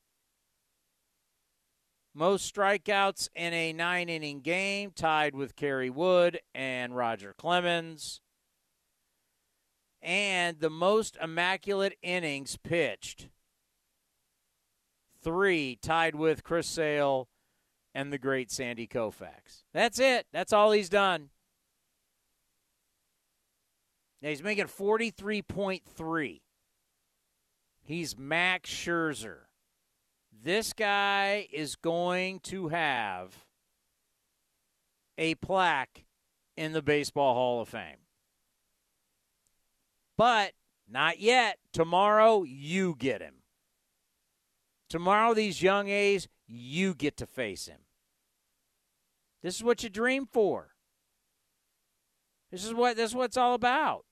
[2.15, 8.21] Most strikeouts in a nine inning game, tied with Kerry Wood and Roger Clemens.
[10.01, 13.29] And the most immaculate innings pitched,
[15.23, 17.29] three, tied with Chris Sale
[17.95, 19.65] and the great Sandy Koufax.
[19.73, 20.27] That's it.
[20.33, 21.31] That's all he's done.
[24.25, 26.41] Now he's making 43.3.
[27.83, 29.41] He's Max Scherzer.
[30.43, 33.45] This guy is going to have
[35.19, 36.07] a plaque
[36.57, 37.99] in the Baseball Hall of Fame.
[40.17, 40.53] But
[40.91, 41.59] not yet.
[41.75, 43.43] Tomorrow, you get him.
[44.89, 47.81] Tomorrow, these young A's, you get to face him.
[49.43, 50.71] This is what you dream for.
[52.51, 54.07] This is what this is what it's all about.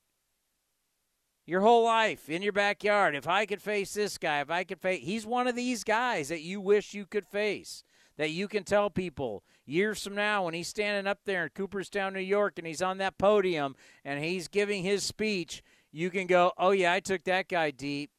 [1.45, 3.17] Your whole life in your backyard.
[3.17, 6.29] If I could face this guy, if I could face he's one of these guys
[6.29, 7.85] that you wish you could face.
[8.19, 12.13] That you can tell people years from now when he's standing up there in Cooperstown,
[12.13, 13.75] New York, and he's on that podium
[14.05, 18.11] and he's giving his speech, you can go, Oh yeah, I took that guy deep.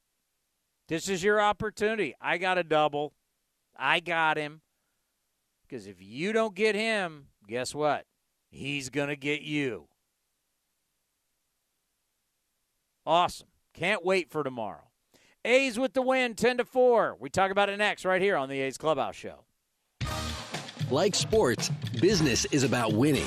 [0.88, 2.14] This is your opportunity.
[2.20, 3.14] I got a double.
[3.76, 4.60] I got him.
[5.62, 8.04] Because if you don't get him, guess what?
[8.50, 9.88] He's going to get you.
[13.06, 13.48] Awesome.
[13.74, 14.88] Can't wait for tomorrow.
[15.44, 17.16] A's with the win, 10 to 4.
[17.20, 19.44] We talk about it next, right here on the A's Clubhouse Show.
[20.90, 23.26] Like sports, business is about winning.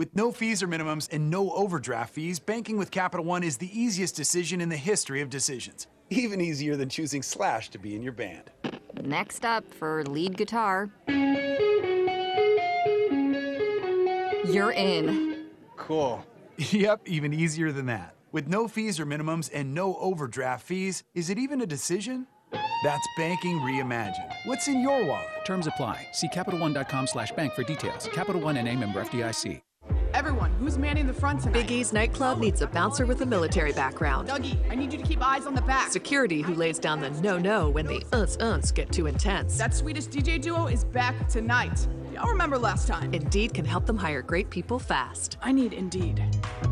[0.00, 3.68] With no fees or minimums and no overdraft fees, banking with Capital One is the
[3.78, 5.88] easiest decision in the history of decisions.
[6.08, 8.50] Even easier than choosing Slash to be in your band.
[9.02, 10.88] Next up for lead guitar.
[14.46, 15.48] You're in.
[15.76, 16.24] Cool.
[16.56, 18.14] Yep, even easier than that.
[18.32, 22.26] With no fees or minimums and no overdraft fees, is it even a decision?
[22.84, 24.32] That's banking reimagined.
[24.46, 25.44] What's in your wallet?
[25.44, 26.06] Terms apply.
[26.12, 28.08] See CapitalOne.com slash bank for details.
[28.14, 29.60] Capital One and a member FDIC.
[30.14, 31.52] Everyone, who's manning the front tonight?
[31.52, 34.28] Big E's nightclub needs a bouncer with a military background.
[34.28, 35.90] Dougie, I need you to keep eyes on the back.
[35.92, 39.56] Security who lays down the no-no when the uns-uns get too intense.
[39.56, 41.86] That Swedish DJ duo is back tonight.
[42.12, 43.14] Y'all remember last time.
[43.14, 45.36] Indeed can help them hire great people fast.
[45.42, 46.22] I need Indeed.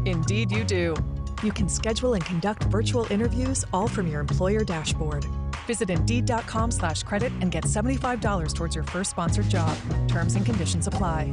[0.05, 0.95] Indeed you do.
[1.43, 5.25] You can schedule and conduct virtual interviews all from your employer dashboard.
[5.67, 9.77] Visit Indeed.com slash credit and get $75 towards your first sponsored job.
[10.09, 11.33] Terms and conditions apply.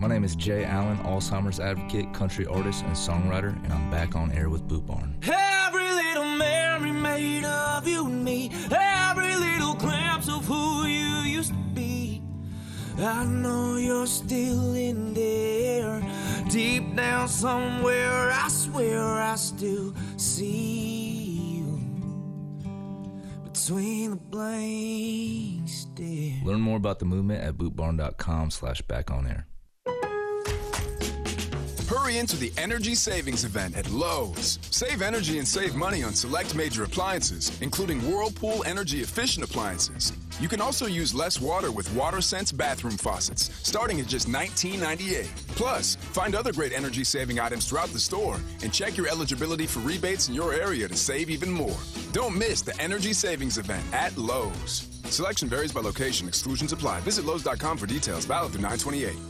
[0.00, 4.32] My name is Jay Allen, Alzheimer's advocate, country artist, and songwriter, and I'm back on
[4.32, 5.14] air with Boot Barn.
[5.22, 11.50] Every little memory made of you and me, every little glimpse of who you used
[11.50, 12.22] to be.
[12.96, 16.02] I know you're still in there,
[16.48, 18.30] deep down somewhere.
[18.32, 21.78] I swear I still see you
[23.44, 26.40] between the blanks there.
[26.42, 29.46] Learn more about the movement at bootbarn.com slash back on air.
[31.90, 34.60] Hurry into the Energy Savings Event at Lowe's.
[34.70, 40.12] Save energy and save money on select major appliances, including Whirlpool energy efficient appliances.
[40.38, 45.26] You can also use less water with WaterSense bathroom faucets, starting at just $19.98.
[45.56, 49.80] Plus, find other great energy saving items throughout the store and check your eligibility for
[49.80, 51.78] rebates in your area to save even more.
[52.12, 54.86] Don't miss the Energy Savings Event at Lowe's.
[55.06, 57.00] Selection varies by location, exclusions apply.
[57.00, 59.29] Visit Lowe's.com for details, valid through 928.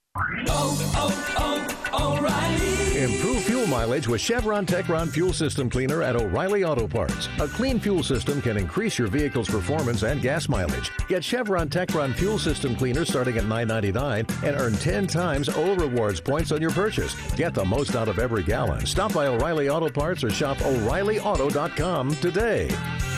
[3.01, 7.29] Improve fuel mileage with Chevron Techron Fuel System Cleaner at O'Reilly Auto Parts.
[7.39, 10.91] A clean fuel system can increase your vehicle's performance and gas mileage.
[11.07, 16.19] Get Chevron Techron Fuel System Cleaner starting at $9.99 and earn 10 times O rewards
[16.19, 17.15] points on your purchase.
[17.35, 18.85] Get the most out of every gallon.
[18.85, 22.67] Stop by O'Reilly Auto Parts or shop O'ReillyAuto.com today.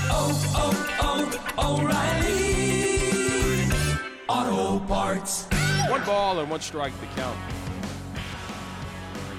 [0.09, 1.79] Oh, oh, oh,
[4.47, 5.52] O'Reilly Auto Parts.
[5.89, 7.37] One ball and one strike to count.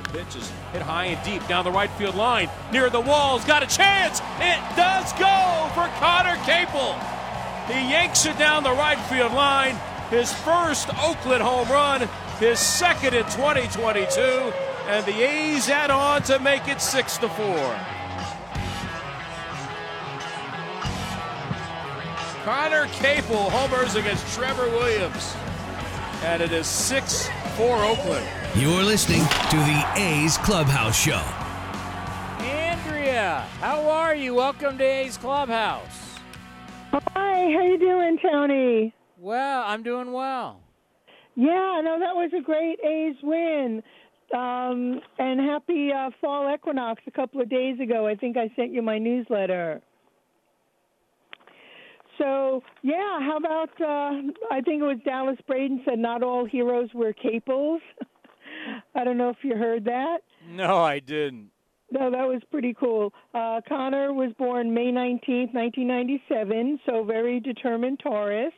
[0.03, 2.51] The pitch is hit high and deep down the right field line.
[2.71, 4.21] Near the walls, got a chance.
[4.41, 6.95] It does go for Conner Capel.
[7.66, 9.77] He yanks it down the right field line.
[10.11, 12.09] His first Oakland home run,
[12.39, 14.21] his second in 2022,
[14.87, 17.47] and the A's add on to make it 6 to 4.
[22.45, 25.35] Conner Capel homers against Trevor Williams.
[26.24, 28.26] And it is 6 for Oakland.
[28.56, 31.22] You're listening to the A's Clubhouse Show.
[32.42, 34.32] Andrea, how are you?
[34.32, 36.18] Welcome to A's Clubhouse.
[36.92, 38.94] Hi, how you doing, Tony?
[39.18, 40.62] Well, I'm doing well.
[41.36, 43.82] Yeah, no, that was a great A's win.
[44.34, 48.06] Um, and happy uh, fall equinox a couple of days ago.
[48.06, 49.82] I think I sent you my newsletter.
[52.19, 56.91] So, yeah, how about, uh, I think it was Dallas Braden said not all heroes
[56.95, 57.81] wear capels.
[58.95, 60.19] I don't know if you heard that.
[60.49, 61.51] No, I didn't.
[61.91, 63.12] No, that was pretty cool.
[63.35, 68.53] Uh, Conner was born May 19th, 1997, so very determined Taurus.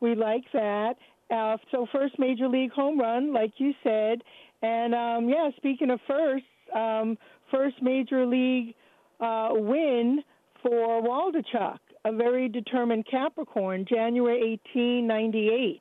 [0.00, 0.94] We like that.
[1.30, 4.22] Uh, so, first major league home run, like you said.
[4.62, 6.44] And, um, yeah, speaking of first,
[6.74, 7.16] um,
[7.50, 8.74] first major league
[9.20, 10.22] uh, win
[10.62, 15.80] for Waldichuk, a very determined Capricorn, January 1898.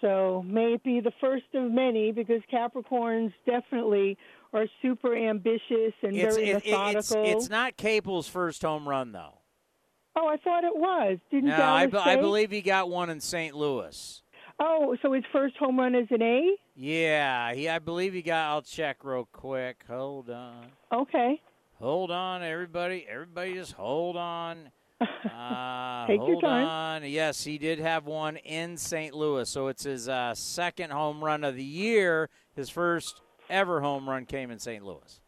[0.00, 4.18] So may it be the first of many because Capricorns definitely
[4.52, 6.66] are super ambitious and It's, very it- it- it's,
[7.10, 7.24] methodical.
[7.38, 9.38] it's not Capel's first home run, though.
[10.16, 11.18] oh, I thought it was.
[11.30, 13.54] Didn't No, I, be- I believe he got one in St.
[13.56, 14.22] Louis.
[14.60, 16.54] Oh, so his first home run is an A?
[16.76, 17.68] Yeah, he.
[17.68, 18.46] I believe he got.
[18.50, 19.82] I'll check real quick.
[19.88, 20.66] Hold on.
[20.92, 21.40] Okay.
[21.84, 23.04] Hold on, everybody.
[23.06, 24.70] Everybody, just hold on.
[25.00, 26.66] Uh, Take your hold time.
[26.66, 27.10] on.
[27.10, 29.14] Yes, he did have one in St.
[29.14, 32.30] Louis, so it's his uh, second home run of the year.
[32.54, 33.20] His first
[33.50, 34.84] ever home run came in St.
[34.84, 35.20] Louis.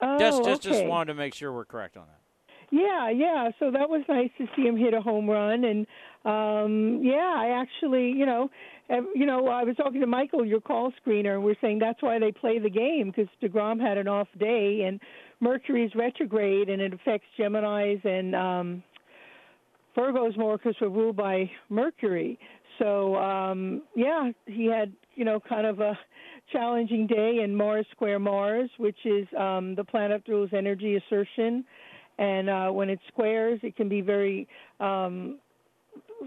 [0.00, 2.20] Oh, just, just, just wanted to make sure we're correct on that.
[2.70, 3.50] Yeah, yeah.
[3.58, 5.86] So that was nice to see him hit a home run, and
[6.24, 8.50] um, yeah, I actually, you know,
[9.14, 12.18] you know, I was talking to Michael, your call screener, and we're saying that's why
[12.18, 15.00] they play the game because Degrom had an off day, and
[15.40, 18.82] Mercury's retrograde, and it affects Gemini's and um,
[19.96, 22.38] Virgos more because we're ruled by Mercury.
[22.78, 25.98] So um, yeah, he had you know kind of a
[26.52, 31.64] challenging day in Mars square Mars, which is um, the planet rules energy assertion,
[32.18, 34.46] and uh, when it squares, it can be very
[34.78, 35.38] um,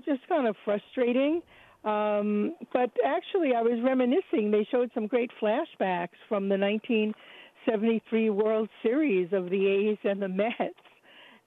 [0.06, 1.42] just kind of frustrating.
[1.84, 4.52] Um, but actually, I was reminiscing.
[4.52, 6.58] They showed some great flashbacks from the
[7.66, 10.76] 1973 World Series of the A's and the Mets,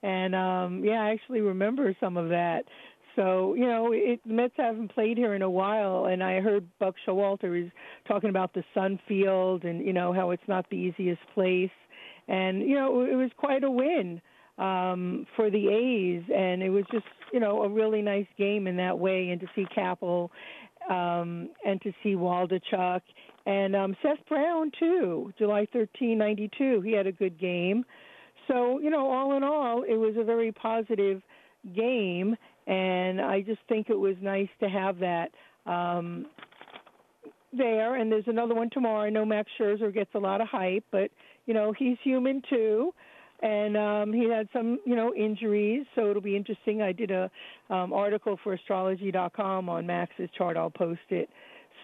[0.01, 2.63] and um, yeah, I actually remember some of that.
[3.15, 6.95] So you know, it, Mets haven't played here in a while, and I heard Buck
[7.07, 7.71] Showalter is
[8.07, 11.71] talking about the Sun Field and you know how it's not the easiest place,
[12.27, 14.21] and you know it was quite a win
[14.57, 18.77] um, for the A's, and it was just you know a really nice game in
[18.77, 20.31] that way, and to see Capel
[20.89, 23.01] um, and to see Waldichuk
[23.47, 26.81] and um, Seth Brown too, July 13, 92.
[26.81, 27.85] He had a good game.
[28.47, 31.21] So you know, all in all, it was a very positive
[31.75, 32.35] game,
[32.67, 35.31] and I just think it was nice to have that.
[35.65, 36.27] Um,
[37.53, 38.99] there, and there's another one tomorrow.
[38.99, 41.09] I know Max Scherzer gets a lot of hype, but
[41.45, 42.93] you know he's human too,
[43.41, 46.81] and um, he had some you know injuries, so it'll be interesting.
[46.81, 47.31] I did a
[47.69, 50.57] um, article for Astrology.com on Max's chart.
[50.57, 51.29] I'll post it.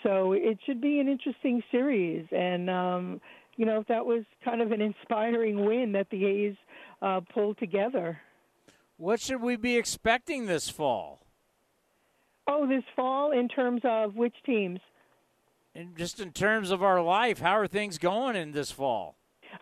[0.03, 3.21] So it should be an interesting series, and um,
[3.55, 6.55] you know that was kind of an inspiring win that the A's
[7.01, 8.19] uh, pulled together.
[8.97, 11.25] What should we be expecting this fall?
[12.47, 14.79] Oh, this fall in terms of which teams?
[15.75, 19.15] And just in terms of our life, how are things going in this fall?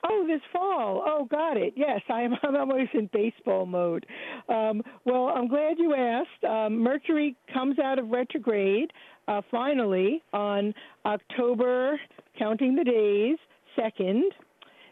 [0.03, 1.03] Oh, this fall.
[1.05, 1.73] Oh, got it.
[1.76, 4.05] Yes, I'm, I'm almost in baseball mode.
[4.49, 6.43] Um, well, I'm glad you asked.
[6.43, 8.91] Um, Mercury comes out of retrograde
[9.27, 10.73] uh, finally on
[11.06, 11.99] October,
[12.38, 13.38] counting the days,
[13.77, 14.22] 2nd.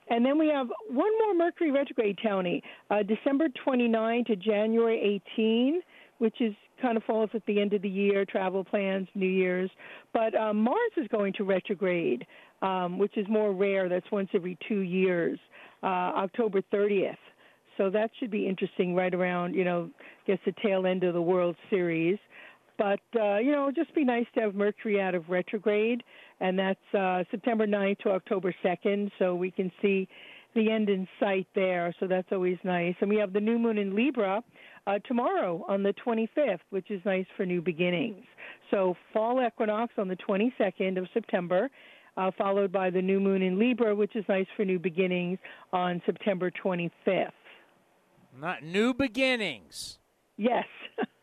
[0.09, 5.81] And then we have one more Mercury retrograde, Tony, uh, December 29 to January 18,
[6.17, 9.69] which is kind of falls at the end of the year, travel plans, New Year's.
[10.13, 12.25] But um, Mars is going to retrograde,
[12.61, 13.89] um, which is more rare.
[13.89, 15.39] That's once every two years,
[15.83, 17.17] uh, October 30th.
[17.77, 21.13] So that should be interesting right around, you know, I guess the tail end of
[21.13, 22.17] the World Series.
[22.79, 26.01] But, uh, you know, it'd just be nice to have Mercury out of retrograde,
[26.39, 30.07] and that's uh, September 9th to October 2nd, so we can see
[30.55, 31.93] the end in sight there.
[31.99, 32.95] So that's always nice.
[33.01, 34.41] And we have the new moon in Libra
[34.87, 38.23] uh, tomorrow on the 25th, which is nice for new beginnings.
[38.71, 41.69] So fall equinox on the 22nd of September,
[42.15, 45.37] uh, followed by the new moon in Libra, which is nice for new beginnings
[45.73, 47.31] on September 25th.
[48.39, 49.99] Not new beginnings.
[50.37, 50.65] Yes.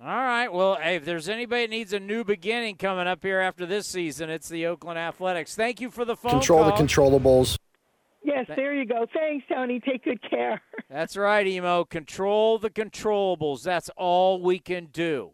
[0.00, 0.52] All right.
[0.52, 3.88] Well, hey, if there's anybody that needs a new beginning coming up here after this
[3.88, 5.56] season, it's the Oakland Athletics.
[5.56, 7.58] Thank you for the phone Control the controllables.
[8.22, 9.06] Yes, there you go.
[9.12, 9.80] Thanks, Tony.
[9.80, 10.60] Take good care.
[10.90, 11.84] That's right, Emo.
[11.84, 13.62] Control the controllables.
[13.62, 15.32] That's all we can do.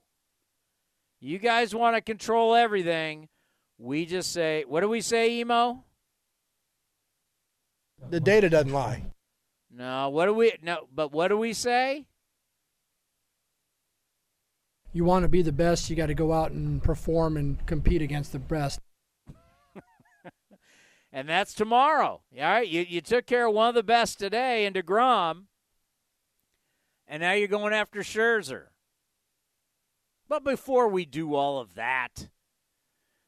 [1.20, 3.28] You guys want to control everything.
[3.78, 5.84] We just say, what do we say, emo?
[8.10, 9.04] The data doesn't lie.
[9.70, 12.06] No, what do we no, but what do we say?
[14.94, 18.00] You want to be the best, you got to go out and perform and compete
[18.00, 18.78] against the best.
[21.12, 22.22] and that's tomorrow.
[22.38, 25.46] All right, you you took care of one of the best today in Degrom,
[27.08, 28.66] and now you're going after Scherzer.
[30.28, 32.28] But before we do all of that,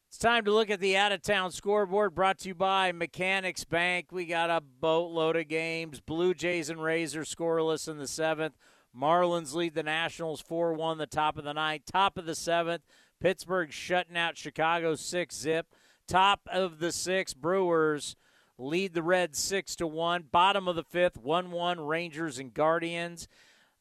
[0.09, 3.65] it's time to look at the out of town scoreboard brought to you by Mechanics
[3.65, 4.13] Bank.
[4.13, 6.01] We got a boatload of games.
[6.01, 8.55] Blue Jays and Rays are scoreless in the seventh.
[8.99, 11.83] Marlins lead the Nationals 4 1, the top of the ninth.
[11.91, 12.83] Top of the seventh,
[13.21, 15.67] Pittsburgh shutting out Chicago 6 zip.
[16.09, 18.17] Top of the sixth, Brewers
[18.59, 20.27] lead the Reds 6 to 1.
[20.31, 23.29] Bottom of the fifth, 1 1, Rangers and Guardians.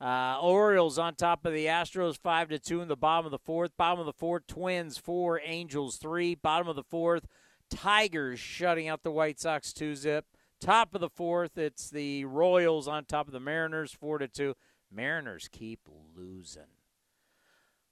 [0.01, 3.39] Uh, Orioles on top of the Astros, five to two in the bottom of the
[3.39, 3.71] fourth.
[3.77, 6.35] Bottom of the fourth, Twins four, Angels three.
[6.35, 7.25] Bottom of the fourth,
[7.69, 10.25] Tigers shutting out the White Sox two zip.
[10.59, 14.55] Top of the fourth, it's the Royals on top of the Mariners four to two.
[14.91, 16.64] Mariners keep losing.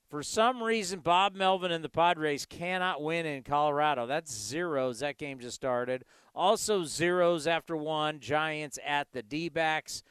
[0.08, 4.06] For some reason, Bob Melvin and the Padres cannot win in Colorado.
[4.06, 5.00] That's zeros.
[5.00, 6.04] That game just started.
[6.34, 8.20] Also zeros after one.
[8.20, 10.02] Giants at the D backs.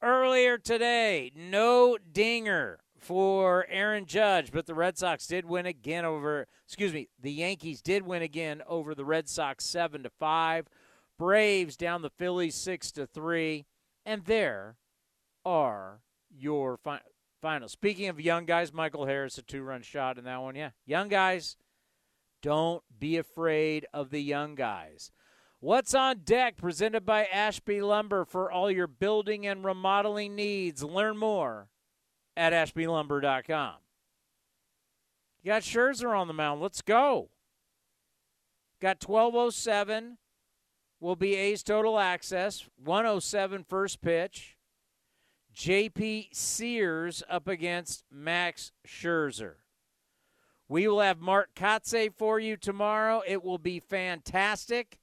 [0.00, 6.46] Earlier today, no dinger for Aaron Judge, but the Red Sox did win again over
[6.66, 10.66] excuse me, the Yankees did win again over the Red Sox 7 to 5.
[11.18, 13.66] Braves down the Phillies 6 to 3.
[14.06, 14.76] And there
[15.44, 16.00] are
[16.36, 17.00] your fi-
[17.40, 17.72] finals.
[17.72, 20.54] Speaking of young guys, Michael Harris a two-run shot in that one.
[20.54, 20.70] Yeah.
[20.86, 21.56] Young guys,
[22.40, 25.10] don't be afraid of the young guys.
[25.60, 30.82] What's on deck presented by Ashby Lumber for all your building and remodeling needs.
[30.82, 31.68] Learn more
[32.36, 33.74] at ashbylumber.com.
[35.42, 36.60] You got Scherzer on the mound.
[36.60, 37.30] Let's go.
[38.80, 40.18] Got 1207
[40.98, 42.68] will be A's total access.
[42.82, 44.56] 107 first pitch.
[45.54, 49.54] JP Sears up against Max Scherzer.
[50.68, 53.22] We will have Mark Kotsay for you tomorrow.
[53.26, 54.98] It will be fantastic.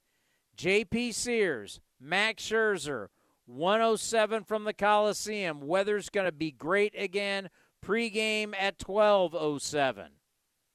[0.56, 3.08] JP Sears, Max Scherzer,
[3.46, 5.60] 107 from the Coliseum.
[5.60, 7.48] Weather's going to be great again.
[7.84, 10.06] Pregame at 1207.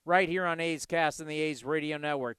[0.06, 2.38] Right here on A's Cast and the A's Radio Network.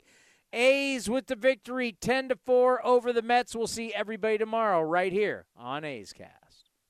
[0.52, 3.54] A's with the victory 10 to 4 over the Mets.
[3.54, 6.45] We'll see everybody tomorrow right here on A's Cast.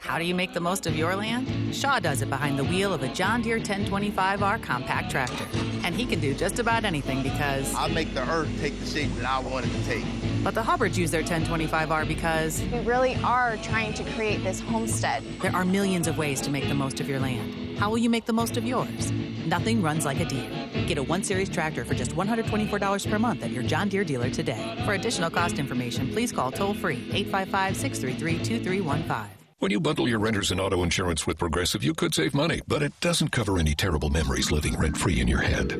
[0.00, 1.74] How do you make the most of your land?
[1.74, 5.44] Shaw does it behind the wheel of a John Deere 1025R compact tractor.
[5.84, 7.74] And he can do just about anything because.
[7.74, 10.04] I make the earth take the shape that I want it to take.
[10.44, 12.62] But the Hubbards use their 1025R because.
[12.62, 15.24] We really are trying to create this homestead.
[15.40, 17.78] There are millions of ways to make the most of your land.
[17.78, 19.10] How will you make the most of yours?
[19.46, 20.86] Nothing runs like a Deere.
[20.86, 24.30] Get a 1 Series tractor for just $124 per month at your John Deere dealer
[24.30, 24.80] today.
[24.84, 29.37] For additional cost information, please call toll free 855 633 2315.
[29.60, 32.80] When you bundle your renters and auto insurance with Progressive, you could save money, but
[32.80, 35.72] it doesn't cover any terrible memories living rent free in your head.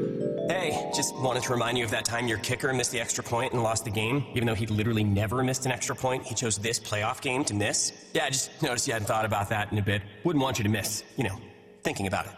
[0.49, 3.53] Hey, just wanted to remind you of that time your kicker missed the extra point
[3.53, 4.27] and lost the game.
[4.35, 7.55] Even though he'd literally never missed an extra point, he chose this playoff game to
[7.55, 7.93] miss.
[8.15, 10.03] Yeah, I just noticed you hadn't thought about that in a bit.
[10.25, 11.39] Wouldn't want you to miss, you know,
[11.85, 12.33] thinking about it.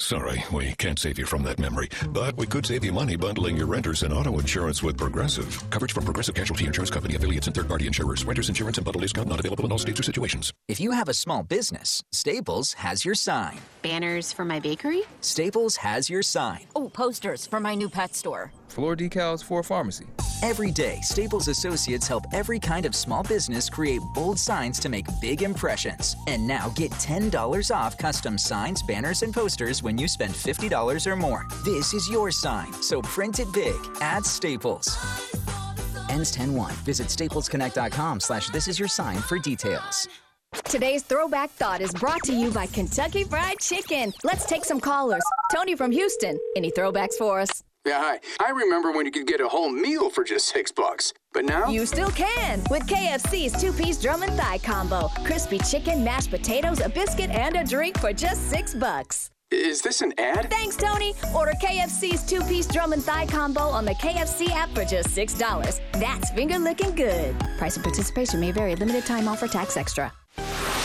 [0.00, 3.54] Sorry, we can't save you from that memory, but we could save you money bundling
[3.54, 5.62] your renters and auto insurance with Progressive.
[5.68, 8.24] Coverage from Progressive Casualty Insurance Company affiliates and third-party insurers.
[8.24, 10.54] Renters insurance and bundle discount not available in all states or situations.
[10.68, 13.58] If you have a small business, Staples has your sign.
[13.82, 15.02] Banners for my bakery?
[15.20, 16.60] Staples has your sign.
[16.74, 18.52] Oh, posters for my new pet store.
[18.70, 20.06] Floor decals for a pharmacy.
[20.42, 25.04] Every day, Staples Associates help every kind of small business create bold signs to make
[25.20, 26.16] big impressions.
[26.26, 31.16] And now get $10 off custom signs, banners, and posters when you spend $50 or
[31.16, 31.46] more.
[31.64, 34.88] This is your sign, so print it big at Staples.
[36.08, 36.72] Ends 10-1.
[36.84, 40.08] Visit staplesconnect.com slash this is your sign for details.
[40.64, 44.12] Today's throwback thought is brought to you by Kentucky Fried Chicken.
[44.24, 45.22] Let's take some callers.
[45.54, 46.38] Tony from Houston.
[46.56, 47.62] Any throwbacks for us?
[47.86, 48.20] Yeah, hi.
[48.44, 51.14] I remember when you could get a whole meal for just six bucks.
[51.32, 51.68] But now?
[51.68, 55.08] You still can with KFC's two piece drum and thigh combo.
[55.24, 59.30] Crispy chicken, mashed potatoes, a biscuit, and a drink for just six bucks.
[59.50, 60.50] Is this an ad?
[60.50, 61.14] Thanks, Tony.
[61.34, 65.80] Order KFC's two piece drum and thigh combo on the KFC app for just $6.
[65.92, 67.38] That's finger licking good.
[67.56, 68.76] Price and participation may vary.
[68.76, 70.12] Limited time offer tax extra.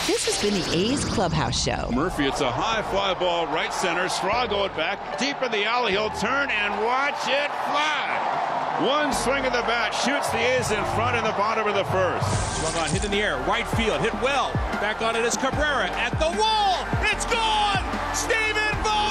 [0.08, 1.90] This has been the A's Clubhouse Show.
[1.92, 4.08] Murphy, it's a high fly ball right center.
[4.08, 5.94] Straw going back deep in the alley.
[5.94, 8.86] He'll turn and watch it fly.
[8.86, 11.86] One swing of the bat shoots the A's in front in the bottom of the
[11.86, 12.22] first.
[12.62, 14.54] Swung on, hit in the air, right field, hit well.
[14.78, 16.86] Back on it is Cabrera at the wall.
[17.10, 17.82] It's gone.
[18.14, 19.05] Stephen Vogt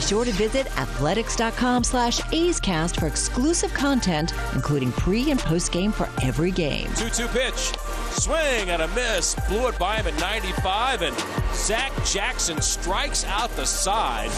[0.00, 5.92] Be sure to visit athletics.com slash A'scast for exclusive content, including pre and post game
[5.92, 6.88] for every game.
[6.94, 7.74] 2 2 pitch.
[8.12, 9.34] Swing and a miss.
[9.46, 11.16] Blew it by him at 95, and
[11.52, 14.30] Zach Jackson strikes out the side.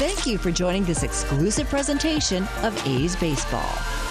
[0.00, 4.09] Thank you for joining this exclusive presentation of A's Baseball.